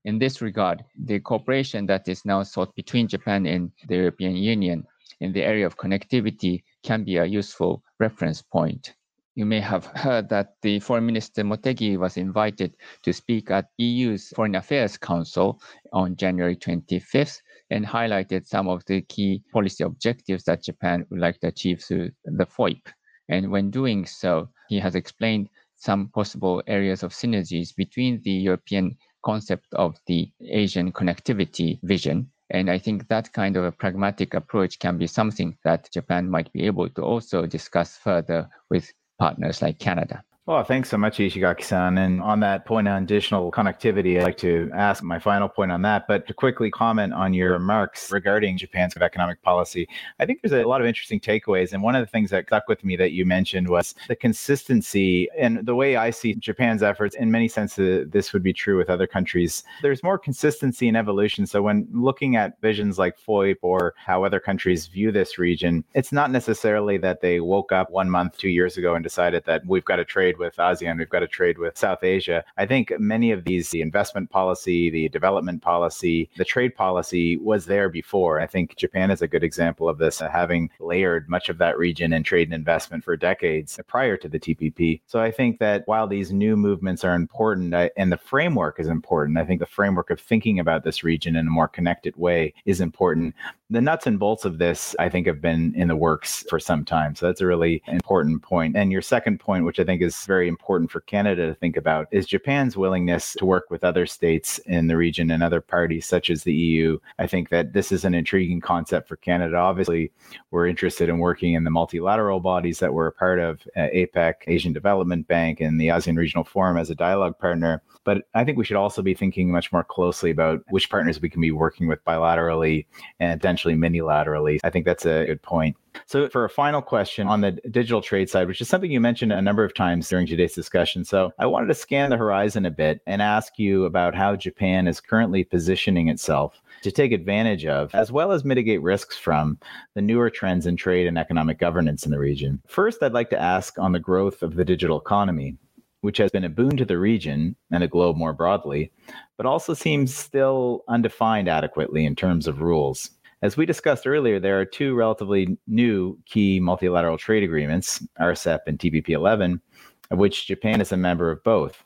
In 0.06 0.20
this 0.20 0.42
regard, 0.42 0.84
the 0.98 1.20
cooperation 1.20 1.86
that 1.88 2.08
is 2.08 2.26
now 2.26 2.44
sought 2.44 2.74
between 2.76 3.08
Japan 3.08 3.46
and 3.46 3.72
the 3.88 3.96
European 3.96 4.36
Union 4.36 4.86
in 5.20 5.34
the 5.34 5.44
area 5.44 5.66
of 5.66 5.78
connectivity 5.78 6.64
can 6.84 7.04
be 7.04 7.18
a 7.18 7.26
useful 7.26 7.84
reference 8.00 8.42
point. 8.42 8.94
You 9.36 9.46
may 9.46 9.60
have 9.60 9.86
heard 9.86 10.30
that 10.30 10.56
the 10.62 10.80
Foreign 10.80 11.06
Minister 11.06 11.44
Motegi 11.44 11.98
was 11.98 12.18
invited 12.18 12.76
to 13.04 13.14
speak 13.14 13.52
at 13.52 13.70
EU's 13.78 14.30
Foreign 14.30 14.56
Affairs 14.56 14.98
Council 14.98 15.62
on 15.94 16.16
January 16.16 16.56
25th 16.56 17.42
and 17.70 17.86
highlighted 17.86 18.48
some 18.48 18.68
of 18.68 18.84
the 18.86 19.02
key 19.02 19.44
policy 19.52 19.84
objectives 19.84 20.44
that 20.46 20.64
Japan 20.64 21.06
would 21.10 21.20
like 21.20 21.40
to 21.42 21.48
achieve 21.48 21.84
through 21.84 22.12
the 22.26 22.46
FOIP. 22.46 22.82
And 23.30 23.52
when 23.52 23.72
doing 23.72 24.06
so, 24.06 24.50
he 24.70 24.80
has 24.80 24.96
explained 24.96 25.50
some 25.76 26.10
possible 26.10 26.64
areas 26.68 27.04
of 27.04 27.12
synergies 27.12 27.76
between 27.76 28.22
the 28.24 28.32
European 28.32 28.98
concept 29.24 29.68
of 29.74 29.98
the 30.08 30.32
Asian 30.42 30.92
connectivity 30.92 31.80
vision. 31.84 32.32
And 32.50 32.70
I 32.70 32.78
think 32.80 33.08
that 33.10 33.34
kind 33.34 33.58
of 33.58 33.66
a 33.66 33.72
pragmatic 33.72 34.34
approach 34.34 34.80
can 34.80 34.98
be 34.98 35.08
something 35.08 35.58
that 35.66 35.92
Japan 35.92 36.30
might 36.30 36.52
be 36.54 36.66
able 36.66 36.90
to 36.90 37.02
also 37.04 37.46
discuss 37.46 37.98
further 37.98 38.48
with 38.70 38.92
partners 39.20 39.62
like 39.62 39.80
Canada. 39.80 40.24
Well, 40.48 40.64
thanks 40.64 40.88
so 40.88 40.98
much, 40.98 41.18
Ishigaki-san. 41.18 41.98
And 41.98 42.22
on 42.22 42.40
that 42.40 42.66
point 42.66 42.88
on 42.88 43.04
additional 43.04 43.52
connectivity, 43.52 44.18
I'd 44.18 44.24
like 44.24 44.38
to 44.38 44.72
ask 44.74 45.04
my 45.04 45.20
final 45.20 45.50
point 45.50 45.74
on 45.74 45.82
that. 45.82 46.08
But 46.08 46.26
to 46.28 46.34
quickly 46.34 46.72
comment 46.72 47.12
on 47.12 47.34
your 47.34 47.52
remarks 47.52 48.14
regarding 48.14 48.58
Japan's 48.58 48.96
economic 48.96 49.42
policy, 49.42 49.90
I 50.22 50.26
think 50.26 50.42
there's 50.42 50.54
a 50.54 50.66
lot 50.66 50.80
of 50.80 50.88
interesting 50.88 51.20
takeaways. 51.20 51.74
And 51.74 51.84
one 51.84 51.96
of 51.98 52.02
the 52.02 52.10
things 52.10 52.30
that 52.30 52.48
stuck 52.48 52.70
with 52.70 52.86
me 52.86 52.96
that 52.96 53.12
you 53.12 53.26
mentioned 53.26 53.68
was 53.68 53.94
the 54.08 54.16
consistency 54.16 55.28
and 55.38 55.66
the 55.66 55.76
way 55.76 55.98
I 55.98 56.12
see 56.12 56.34
Japan's 56.36 56.82
efforts. 56.82 57.18
In 57.18 57.30
many 57.30 57.50
senses, 57.50 58.10
this 58.10 58.32
would 58.32 58.42
be 58.42 58.54
true 58.54 58.78
with 58.78 58.90
other 58.90 59.06
countries. 59.06 59.66
There's 59.82 60.02
more 60.02 60.18
consistency 60.18 60.88
and 60.88 60.96
evolution. 60.96 61.46
So 61.46 61.62
when 61.62 61.90
looking 61.92 62.38
at 62.38 62.62
visions 62.62 62.98
like 62.98 63.20
FOIP 63.20 63.58
or 63.64 63.96
how 63.98 64.24
other 64.24 64.40
countries 64.40 64.88
view 64.88 65.12
this 65.12 65.38
region, 65.38 65.84
it's 65.94 66.14
not 66.14 66.32
necessarily 66.32 66.98
that 67.00 67.20
they 67.20 67.42
woke 67.42 67.74
up 67.74 67.92
one 67.92 68.10
month, 68.10 68.38
two 68.38 68.48
years 68.48 68.78
ago 68.78 68.96
and 68.96 69.04
decided 69.04 69.44
that 69.44 69.66
we've 69.66 69.84
got 69.84 69.98
to 69.98 70.06
trade 70.06 70.37
trade 70.38 70.46
with 70.46 70.56
ASEAN, 70.58 70.98
we've 70.98 71.10
got 71.10 71.20
to 71.20 71.28
trade 71.28 71.58
with 71.58 71.78
South 71.78 72.04
Asia. 72.04 72.44
I 72.58 72.66
think 72.66 72.94
many 73.00 73.32
of 73.32 73.44
these, 73.44 73.70
the 73.70 73.82
investment 73.82 74.30
policy, 74.30 74.90
the 74.90 75.10
development 75.10 75.62
policy, 75.62 76.30
the 76.38 76.46
trade 76.46 76.76
policy 76.76 77.38
was 77.38 77.66
there 77.66 77.90
before. 77.90 78.40
I 78.40 78.48
think 78.48 78.76
Japan 78.76 79.12
is 79.12 79.22
a 79.22 79.28
good 79.28 79.44
example 79.44 79.90
of 79.90 79.98
this, 79.98 80.22
uh, 80.22 80.30
having 80.30 80.70
layered 80.80 81.30
much 81.30 81.50
of 81.50 81.58
that 81.58 81.78
region 81.78 82.14
in 82.14 82.24
trade 82.24 82.48
and 82.48 82.54
investment 82.54 83.04
for 83.04 83.18
decades 83.18 83.80
prior 83.88 84.18
to 84.18 84.30
the 84.30 84.40
TPP. 84.40 85.02
So 85.08 85.20
I 85.20 85.32
think 85.32 85.60
that 85.60 85.84
while 85.88 86.08
these 86.08 86.32
new 86.32 86.56
movements 86.56 87.04
are 87.04 87.16
important 87.16 87.74
I, 87.74 87.90
and 87.98 88.12
the 88.12 88.18
framework 88.18 88.80
is 88.80 88.88
important, 88.88 89.38
I 89.38 89.46
think 89.46 89.60
the 89.60 89.66
framework 89.66 90.10
of 90.10 90.20
thinking 90.20 90.60
about 90.60 90.84
this 90.84 91.04
region 91.04 91.36
in 91.36 91.48
a 91.48 91.50
more 91.50 91.68
connected 91.68 92.16
way 92.16 92.54
is 92.66 92.82
important. 92.82 93.36
The 93.70 93.82
nuts 93.82 94.08
and 94.08 94.18
bolts 94.18 94.46
of 94.46 94.60
this, 94.60 94.96
I 94.98 95.10
think, 95.10 95.28
have 95.28 95.42
been 95.42 95.74
in 95.76 95.90
the 95.90 95.96
works 95.98 96.46
for 96.50 96.58
some 96.58 96.86
time. 96.86 97.16
So 97.16 97.26
that's 97.26 97.42
a 97.42 97.46
really 97.46 97.84
important 97.88 98.42
point. 98.42 98.78
And 98.78 98.94
your 98.94 99.02
second 99.02 99.42
point, 99.42 99.66
which 99.66 99.78
I 99.78 99.84
think 99.84 100.02
is 100.02 100.26
very 100.26 100.48
important 100.48 100.90
for 100.90 101.02
Canada 101.02 101.48
to 101.48 101.54
think 101.54 101.76
about 101.76 102.08
is 102.10 102.26
Japan's 102.26 102.78
willingness 102.78 103.34
to 103.34 103.46
work 103.46 103.66
with 103.70 103.84
other 103.84 104.06
states 104.06 104.58
in 104.60 104.88
the 104.88 104.96
region 104.96 105.30
and 105.32 105.44
other 105.44 105.60
parties 105.60 106.06
such 106.06 106.30
as 106.30 106.44
the 106.44 106.54
EU. 106.54 106.98
I 107.20 107.28
think 107.28 107.50
that 107.50 107.74
this 107.74 107.92
is 107.92 108.06
an 108.06 108.14
intriguing 108.14 108.62
concept 108.62 109.10
for 109.10 109.18
Canada. 109.18 109.58
Obviously, 109.58 110.14
we're 110.52 110.68
interested 110.68 111.10
in 111.10 111.20
working 111.20 111.52
in 111.52 111.66
the 111.66 111.70
multilateral 111.70 112.40
bodies 112.40 112.80
that 112.80 112.94
we're 112.94 113.08
a 113.08 113.12
part 113.12 113.40
of, 113.40 113.68
uh, 113.76 113.90
APEC, 113.94 114.36
Asian 114.48 114.72
Development 114.72 115.28
Bank, 115.28 115.60
and 115.60 115.78
the 115.82 115.90
ASEAN 115.90 116.16
Regional 116.16 116.46
Forum 116.46 116.78
as 116.78 116.90
a 116.90 116.96
dialogue 116.96 117.38
partner. 117.38 117.84
But 118.06 118.24
I 118.34 118.46
think 118.46 118.58
we 118.58 118.64
should 118.64 118.78
also 118.78 119.02
be 119.02 119.14
thinking 119.14 119.52
much 119.52 119.74
more 119.74 119.84
closely 119.84 120.32
about 120.32 120.62
which 120.70 120.90
partners 120.90 121.20
we 121.20 121.30
can 121.30 121.42
be 121.42 121.52
working 121.52 121.90
with 121.90 122.02
bilaterally 122.06 122.86
and 123.20 123.42
potentially 123.58 123.76
minilaterally. 123.76 124.60
I 124.64 124.70
think 124.70 124.86
that's 124.86 125.06
a 125.06 125.26
good 125.26 125.42
point. 125.42 125.76
So, 126.06 126.30
for 126.30 126.46
a 126.46 126.50
final 126.50 126.82
question 126.82 127.28
on 127.28 127.42
the 127.42 127.54
digital 127.72 128.02
trade 128.02 128.30
side, 128.30 128.48
which 128.48 128.62
is 128.62 128.70
something 128.70 128.92
you 128.92 129.02
mentioned 129.02 129.34
a 129.34 129.42
number 129.42 129.64
of 129.64 129.74
times 129.74 130.08
during 130.08 130.28
today's 130.28 130.54
discussion. 130.54 131.04
So, 131.04 131.32
I 131.40 131.48
wanted 131.48 131.68
to 131.68 131.74
scan 131.74 132.12
the 132.12 132.18
horizon 132.18 132.66
a 132.66 132.72
bit 132.72 133.02
and 133.08 133.22
ask 133.22 133.58
you 133.58 133.86
about 133.86 134.14
how 134.14 134.36
Japan 134.36 134.88
is 134.88 135.02
currently 135.02 135.44
positioning 135.44 136.08
itself 136.08 136.62
to 136.84 136.92
take 136.92 137.12
advantage 137.12 137.66
of, 137.66 137.94
as 137.96 138.12
well 138.12 138.32
as 138.32 138.46
mitigate 138.46 138.84
risks 138.84 139.18
from, 139.18 139.58
the 139.96 140.02
newer 140.02 140.30
trends 140.30 140.68
in 140.68 140.76
trade 140.76 141.08
and 141.08 141.18
economic 141.18 141.58
governance 141.58 142.06
in 142.06 142.12
the 142.12 142.20
region. 142.20 142.62
First, 142.68 143.02
I'd 143.02 143.14
like 143.14 143.32
to 143.32 143.42
ask 143.42 143.80
on 143.80 143.92
the 143.92 144.00
growth 144.00 144.44
of 144.44 144.56
the 144.56 144.66
digital 144.66 145.00
economy, 145.00 145.58
which 146.02 146.18
has 146.20 146.30
been 146.30 146.44
a 146.44 146.50
boon 146.50 146.78
to 146.78 146.86
the 146.86 147.00
region 147.00 147.56
and 147.72 147.82
the 147.82 147.88
globe 147.88 148.18
more 148.18 148.34
broadly, 148.34 148.92
but 149.36 149.48
also 149.48 149.74
seems 149.74 150.16
still 150.16 150.84
undefined 150.88 151.50
adequately 151.50 152.06
in 152.06 152.16
terms 152.16 152.48
of 152.48 152.62
rules. 152.62 153.10
As 153.44 153.56
we 153.56 153.68
discussed 153.68 154.08
earlier, 154.08 154.40
there 154.40 154.60
are 154.60 154.66
two 154.66 154.96
relatively 154.96 155.60
new 155.68 156.18
key 156.26 156.60
multilateral 156.60 157.20
trade 157.20 157.44
agreements, 157.44 158.04
RCEP 158.20 158.62
and 158.66 158.80
TPP 158.80 159.10
11, 159.10 159.62
of 160.10 160.18
which 160.18 160.48
Japan 160.48 160.82
is 160.82 160.92
a 160.92 160.98
member 160.98 161.30
of 161.30 161.44
both. 161.44 161.84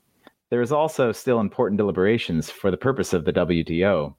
There 0.50 0.62
is 0.62 0.72
also 0.72 1.12
still 1.12 1.42
important 1.42 1.78
deliberations 1.78 2.50
for 2.50 2.72
the 2.72 2.78
purpose 2.78 3.12
of 3.12 3.26
the 3.26 3.34
WTO, 3.34 4.16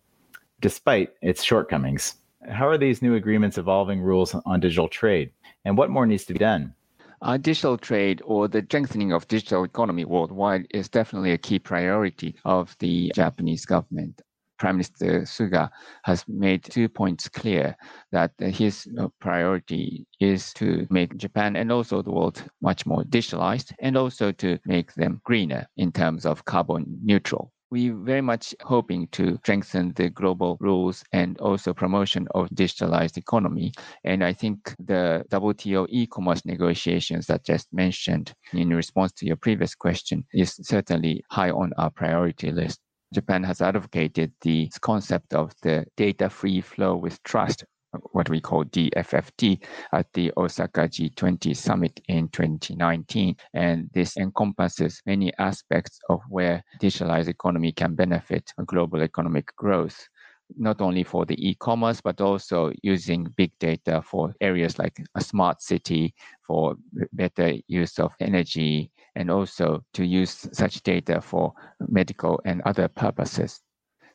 despite 0.61 1.15
its 1.23 1.43
shortcomings. 1.43 2.17
How 2.51 2.69
are 2.69 2.77
these 2.77 3.01
new 3.01 3.15
agreements 3.15 3.57
evolving 3.57 4.03
rules 4.03 4.35
on 4.35 4.61
digital 4.61 4.89
trade, 4.89 5.31
and 5.65 5.79
what 5.79 5.89
more 5.89 6.07
needs 6.07 6.27
to 6.27 6.35
be 6.35 6.39
done? 6.39 6.75
Uh, 7.23 7.39
digital 7.39 7.79
trade 7.79 8.21
or 8.27 8.47
the 8.47 8.63
strengthening 8.63 9.13
of 9.13 9.27
digital 9.29 9.65
economy 9.65 10.05
worldwide 10.05 10.67
is 10.75 10.89
definitely 10.91 11.33
a 11.33 11.39
key 11.39 11.59
priority 11.59 12.35
of 12.45 12.77
the 12.81 13.11
Japanese 13.15 13.65
government. 13.65 14.21
Prime 14.63 14.77
Minister 14.77 15.23
Suga 15.23 15.69
has 16.05 16.25
made 16.29 16.63
two 16.63 16.89
points 16.89 17.29
clear 17.29 17.77
that 18.13 18.31
his 18.39 18.87
uh, 18.97 19.09
priority 19.19 20.07
is 20.21 20.53
to 20.53 20.87
make 20.89 21.17
Japan 21.17 21.57
and 21.57 21.73
also 21.73 22.01
the 22.01 22.13
world 22.13 22.45
much 22.61 22.87
more 22.87 23.03
digitalized 23.03 23.73
and 23.81 23.97
also 23.97 24.31
to 24.31 24.61
make 24.65 24.95
them 24.95 25.21
greener 25.25 25.67
in 25.77 25.91
terms 25.91 26.25
of 26.25 26.45
carbon 26.45 26.85
neutral 27.03 27.53
we 27.73 27.89
very 27.89 28.21
much 28.21 28.55
hoping 28.61 29.09
to 29.09 29.39
strengthen 29.39 29.95
the 29.95 30.11
global 30.11 30.59
rules 30.61 31.03
and 31.13 31.39
also 31.41 31.73
promotion 31.73 32.29
of 32.35 32.51
digitalized 32.51 33.17
economy. 33.17 33.73
And 34.05 34.23
I 34.23 34.35
think 34.35 34.77
the 34.79 35.25
WTO 35.31 35.87
e-commerce 35.89 36.45
negotiations 36.45 37.27
that 37.29 37.47
just 37.47 37.73
mentioned 37.73 38.35
in 38.53 38.69
response 38.69 39.13
to 39.13 39.27
your 39.27 39.37
previous 39.37 39.75
question 39.75 40.27
is 40.35 40.55
certainly 40.63 41.25
high 41.31 41.51
on 41.51 41.73
our 41.79 41.91
priority 41.91 42.53
list. 42.53 42.79
Japan 43.13 43.45
has 43.45 43.61
advocated 43.61 44.33
the 44.41 44.71
concept 44.81 45.35
of 45.35 45.53
the 45.63 45.85
data 45.97 46.29
free 46.31 46.61
flow 46.61 46.97
with 46.97 47.23
trust, 47.23 47.65
what 48.13 48.29
we 48.31 48.41
call 48.41 48.65
DFFT, 48.65 49.63
at 49.93 50.07
the 50.15 50.33
Osaka 50.37 50.89
G20 50.89 51.55
summit 51.55 52.01
in 52.09 52.29
2019. 52.29 53.37
And 53.55 53.91
this 53.93 54.17
encompasses 54.17 55.03
many 55.05 55.33
aspects 55.39 56.01
of 56.09 56.21
where 56.29 56.65
digitalized 56.81 57.29
economy 57.29 57.73
can 57.73 57.95
benefit 57.95 58.53
global 58.67 59.03
economic 59.03 59.55
growth 59.57 60.09
not 60.57 60.81
only 60.81 61.03
for 61.03 61.25
the 61.25 61.49
e-commerce 61.49 62.01
but 62.01 62.21
also 62.21 62.73
using 62.83 63.25
big 63.37 63.53
data 63.59 64.03
for 64.03 64.35
areas 64.41 64.79
like 64.79 65.03
a 65.15 65.21
smart 65.21 65.63
city 65.63 66.15
for 66.47 66.75
better 67.13 67.55
use 67.69 67.99
of 67.99 68.13
energy 68.21 68.91
and 69.15 69.31
also 69.31 69.85
to 69.95 70.05
use 70.05 70.49
such 70.53 70.83
data 70.83 71.21
for 71.21 71.53
medical 71.89 72.41
and 72.45 72.63
other 72.63 72.89
purposes. 72.89 73.61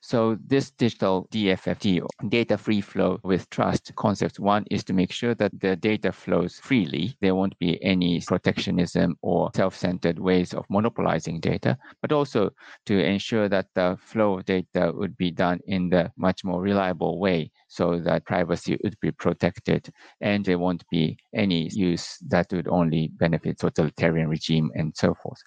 So 0.01 0.37
this 0.45 0.71
digital 0.71 1.27
DFFT, 1.31 2.05
data 2.29 2.57
free 2.57 2.81
flow 2.81 3.19
with 3.23 3.49
trust 3.49 3.93
concept, 3.95 4.39
one 4.39 4.65
is 4.69 4.83
to 4.85 4.93
make 4.93 5.11
sure 5.11 5.35
that 5.35 5.51
the 5.59 5.75
data 5.75 6.11
flows 6.11 6.59
freely. 6.59 7.17
There 7.21 7.35
won't 7.35 7.57
be 7.59 7.83
any 7.83 8.21
protectionism 8.21 9.17
or 9.21 9.51
self-centered 9.55 10.19
ways 10.19 10.53
of 10.53 10.65
monopolizing 10.69 11.39
data, 11.39 11.77
but 12.01 12.11
also 12.11 12.51
to 12.85 13.03
ensure 13.03 13.49
that 13.49 13.67
the 13.73 13.97
flow 13.99 14.39
of 14.39 14.45
data 14.45 14.91
would 14.93 15.17
be 15.17 15.31
done 15.31 15.59
in 15.67 15.89
the 15.89 16.11
much 16.17 16.43
more 16.43 16.61
reliable 16.61 17.19
way 17.19 17.51
so 17.67 17.99
that 17.99 18.25
privacy 18.25 18.77
would 18.83 18.95
be 19.01 19.11
protected 19.11 19.89
and 20.21 20.45
there 20.45 20.59
won't 20.59 20.83
be 20.89 21.17
any 21.33 21.69
use 21.73 22.17
that 22.27 22.47
would 22.51 22.67
only 22.67 23.09
benefit 23.19 23.59
totalitarian 23.59 24.29
regime 24.29 24.71
and 24.75 24.95
so 24.95 25.13
forth. 25.13 25.41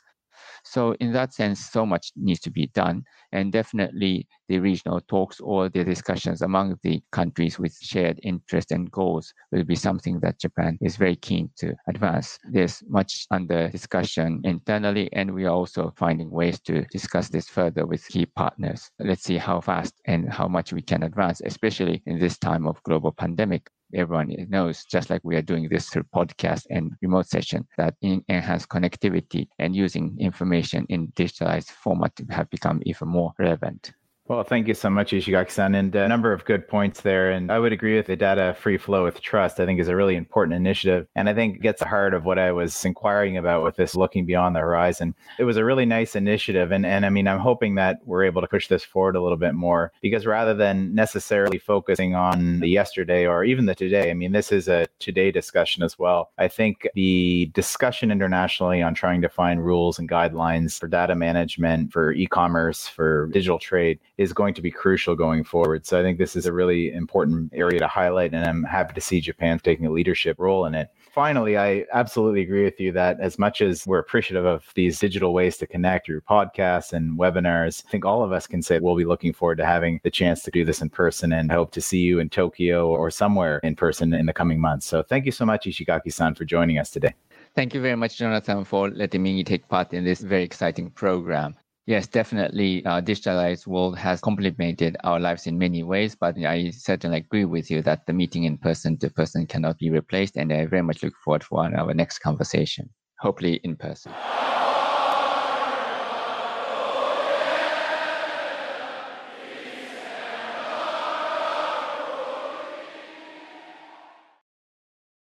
So 0.65 0.93
in 1.01 1.13
that 1.13 1.33
sense, 1.35 1.61
so 1.71 1.87
much 1.87 2.13
needs 2.17 2.41
to 2.41 2.51
be 2.51 2.69
done. 2.69 3.05
And 3.33 3.53
definitely 3.53 4.27
the 4.49 4.59
regional 4.59 5.01
talks 5.01 5.41
or 5.41 5.69
the 5.69 5.85
discussions 5.85 6.43
among 6.43 6.79
the 6.83 7.01
countries 7.13 7.59
with 7.59 7.77
shared 7.81 8.19
interest 8.23 8.73
and 8.73 8.91
goals 8.91 9.33
will 9.53 9.65
be 9.65 9.77
something 9.77 10.19
that 10.21 10.41
Japan 10.41 10.79
is 10.81 10.97
very 10.97 11.17
keen 11.17 11.51
to 11.59 11.75
advance. 11.89 12.39
There's 12.51 12.83
much 12.89 13.27
under 13.31 13.69
discussion 13.69 14.41
internally, 14.45 15.13
and 15.13 15.33
we 15.33 15.45
are 15.45 15.55
also 15.55 15.93
finding 15.97 16.31
ways 16.31 16.61
to 16.63 16.83
discuss 16.87 17.29
this 17.29 17.49
further 17.49 17.87
with 17.87 18.07
key 18.09 18.27
partners. 18.27 18.91
Let's 18.99 19.23
see 19.23 19.37
how 19.37 19.61
fast 19.61 19.95
and 20.07 20.33
how 20.33 20.49
much 20.49 20.73
we 20.73 20.83
can 20.83 21.03
advance, 21.05 21.41
especially 21.45 22.03
in 22.07 22.19
this 22.19 22.39
time 22.39 22.67
of 22.67 22.83
global 22.83 23.13
pandemic 23.13 23.69
everyone 23.95 24.35
knows, 24.49 24.85
just 24.85 25.11
like 25.11 25.21
we 25.25 25.37
are 25.37 25.43
doing 25.43 25.69
this 25.69 25.89
through 25.89 26.05
podcast 26.15 26.67
and 26.71 26.93
remote 27.03 27.27
session, 27.27 27.67
that 27.77 27.95
in 28.03 28.25
enhanced 28.29 28.69
connectivity 28.69 29.49
and 29.59 29.75
using 29.75 30.17
information 30.19 30.87
in 30.89 31.09
digitalized 31.09 31.71
format 31.71 32.13
have 32.31 32.49
become 32.51 32.81
even 32.85 33.09
more 33.09 33.33
relevant. 33.39 33.93
Well, 34.31 34.45
thank 34.45 34.69
you 34.69 34.75
so 34.75 34.89
much, 34.89 35.11
Ishigaki-san, 35.11 35.75
and 35.75 35.93
a 35.93 36.07
number 36.07 36.33
of 36.33 36.45
good 36.45 36.69
points 36.69 37.01
there. 37.01 37.33
And 37.33 37.51
I 37.51 37.59
would 37.59 37.73
agree 37.73 37.97
with 37.97 38.07
the 38.07 38.15
data 38.15 38.55
free 38.61 38.79
flow 38.79 39.03
with 39.03 39.21
trust. 39.21 39.59
I 39.59 39.67
think 39.67 39.81
is 39.81 39.89
a 39.89 39.97
really 39.97 40.15
important 40.15 40.55
initiative, 40.55 41.09
and 41.17 41.29
I 41.29 41.35
think 41.35 41.61
gets 41.63 41.81
the 41.81 41.89
heart 41.89 42.15
of 42.15 42.25
what 42.25 42.39
I 42.39 42.53
was 42.53 42.85
inquiring 42.85 43.37
about 43.37 43.65
with 43.65 43.75
this 43.75 43.97
looking 43.97 44.27
beyond 44.27 44.55
the 44.55 44.61
horizon. 44.61 45.17
It 45.41 45.43
was 45.43 45.57
a 45.57 45.65
really 45.65 45.85
nice 45.85 46.15
initiative, 46.15 46.71
and 46.71 46.87
and 46.87 47.05
I 47.05 47.11
mean, 47.11 47.27
I'm 47.27 47.41
hoping 47.41 47.75
that 47.75 47.99
we're 48.05 48.23
able 48.23 48.41
to 48.41 48.47
push 48.47 48.69
this 48.69 48.85
forward 48.85 49.17
a 49.17 49.21
little 49.21 49.37
bit 49.37 49.55
more 49.55 49.91
because 50.01 50.27
rather 50.27 50.55
than 50.55 50.95
necessarily 50.95 51.59
focusing 51.59 52.15
on 52.15 52.61
the 52.61 52.69
yesterday 52.69 53.27
or 53.27 53.43
even 53.43 53.67
the 53.67 53.75
today, 53.75 54.13
I 54.13 54.15
mean, 54.15 54.31
this 54.31 54.53
is 54.53 54.69
a 54.69 54.87
today 55.01 55.33
discussion 55.33 55.83
as 55.83 55.99
well. 55.99 56.31
I 56.39 56.47
think 56.47 56.87
the 56.95 57.51
discussion 57.53 58.13
internationally 58.13 58.81
on 58.81 58.95
trying 58.95 59.23
to 59.23 59.29
find 59.29 59.67
rules 59.67 59.99
and 59.99 60.09
guidelines 60.09 60.79
for 60.79 60.87
data 60.87 61.17
management, 61.17 61.93
for 61.93 62.13
e-commerce, 62.13 62.87
for 62.87 63.27
digital 63.33 63.59
trade 63.59 63.99
is 64.21 64.35
going 64.35 64.53
to 64.53 64.61
be 64.61 64.71
crucial 64.71 65.17
going 65.17 65.43
forward. 65.43 65.87
So 65.87 65.99
I 65.99 66.03
think 66.03 66.19
this 66.19 66.37
is 66.37 66.45
a 66.45 66.53
really 66.53 66.93
important 66.93 67.51
area 67.55 67.79
to 67.79 67.87
highlight, 67.87 68.35
and 68.35 68.45
I'm 68.45 68.63
happy 68.65 68.93
to 68.93 69.01
see 69.01 69.19
Japan 69.19 69.59
taking 69.59 69.87
a 69.87 69.91
leadership 69.91 70.37
role 70.39 70.67
in 70.67 70.75
it. 70.75 70.89
Finally, 71.11 71.57
I 71.57 71.87
absolutely 71.95 72.43
agree 72.43 72.65
with 72.65 72.79
you 72.79 72.93
that 72.93 73.19
as 73.19 73.39
much 73.39 73.63
as 73.63 73.87
we're 73.87 73.99
appreciative 73.99 74.45
of 74.45 74.71
these 74.75 74.99
digital 74.99 75.33
ways 75.33 75.57
to 75.57 75.67
connect 75.67 76.05
through 76.05 76.21
podcasts 76.21 76.93
and 76.93 77.19
webinars, 77.19 77.83
I 77.87 77.91
think 77.91 78.05
all 78.05 78.23
of 78.23 78.31
us 78.31 78.47
can 78.47 78.61
say 78.61 78.79
we'll 78.79 78.95
be 78.95 79.07
looking 79.07 79.33
forward 79.33 79.57
to 79.57 79.65
having 79.65 80.01
the 80.05 80.11
chance 80.11 80.43
to 80.43 80.51
do 80.51 80.67
this 80.67 80.83
in 80.83 80.91
person 80.91 81.33
and 81.33 81.51
hope 81.51 81.73
to 81.73 81.81
see 81.81 82.01
you 82.01 82.19
in 82.19 82.29
Tokyo 82.29 82.89
or 82.89 83.11
somewhere 83.11 83.59
in 83.63 83.75
person 83.75 84.13
in 84.13 84.27
the 84.27 84.35
coming 84.35 84.61
months. 84.61 84.85
So 84.85 85.03
thank 85.03 85.25
you 85.25 85.33
so 85.33 85.47
much, 85.47 85.65
Ishigaki 85.65 86.13
san, 86.13 86.35
for 86.35 86.45
joining 86.45 86.79
us 86.79 86.91
today. 86.91 87.15
Thank 87.55 87.73
you 87.73 87.81
very 87.81 87.97
much, 87.97 88.19
Jonathan, 88.19 88.65
for 88.67 88.91
letting 88.91 89.23
me 89.23 89.43
take 89.45 89.67
part 89.67 89.95
in 89.95 90.05
this 90.05 90.21
very 90.21 90.43
exciting 90.43 90.91
program. 90.91 91.57
Yes, 91.91 92.07
definitely. 92.07 92.85
Uh, 92.85 93.01
digitalized 93.01 93.67
world 93.67 93.99
has 93.99 94.21
complemented 94.21 94.97
our 95.03 95.19
lives 95.19 95.49
in 95.49 95.59
many 95.59 95.83
ways, 95.83 96.15
but 96.15 96.39
I 96.39 96.71
certainly 96.71 97.17
agree 97.17 97.45
with 97.45 97.69
you 97.69 97.83
that 97.83 98.07
the 98.07 98.13
meeting 98.13 98.45
in 98.45 98.59
person 98.59 98.97
to 98.99 99.11
person 99.11 99.45
cannot 99.45 99.77
be 99.79 99.91
replaced. 99.91 100.37
And 100.37 100.53
I 100.53 100.67
very 100.67 100.83
much 100.83 101.03
look 101.03 101.15
forward 101.25 101.43
for 101.43 101.59
our 101.65 101.93
next 101.93 102.21
conversation, 102.21 102.91
hopefully 103.19 103.55
in 103.65 103.75
person. 103.75 104.13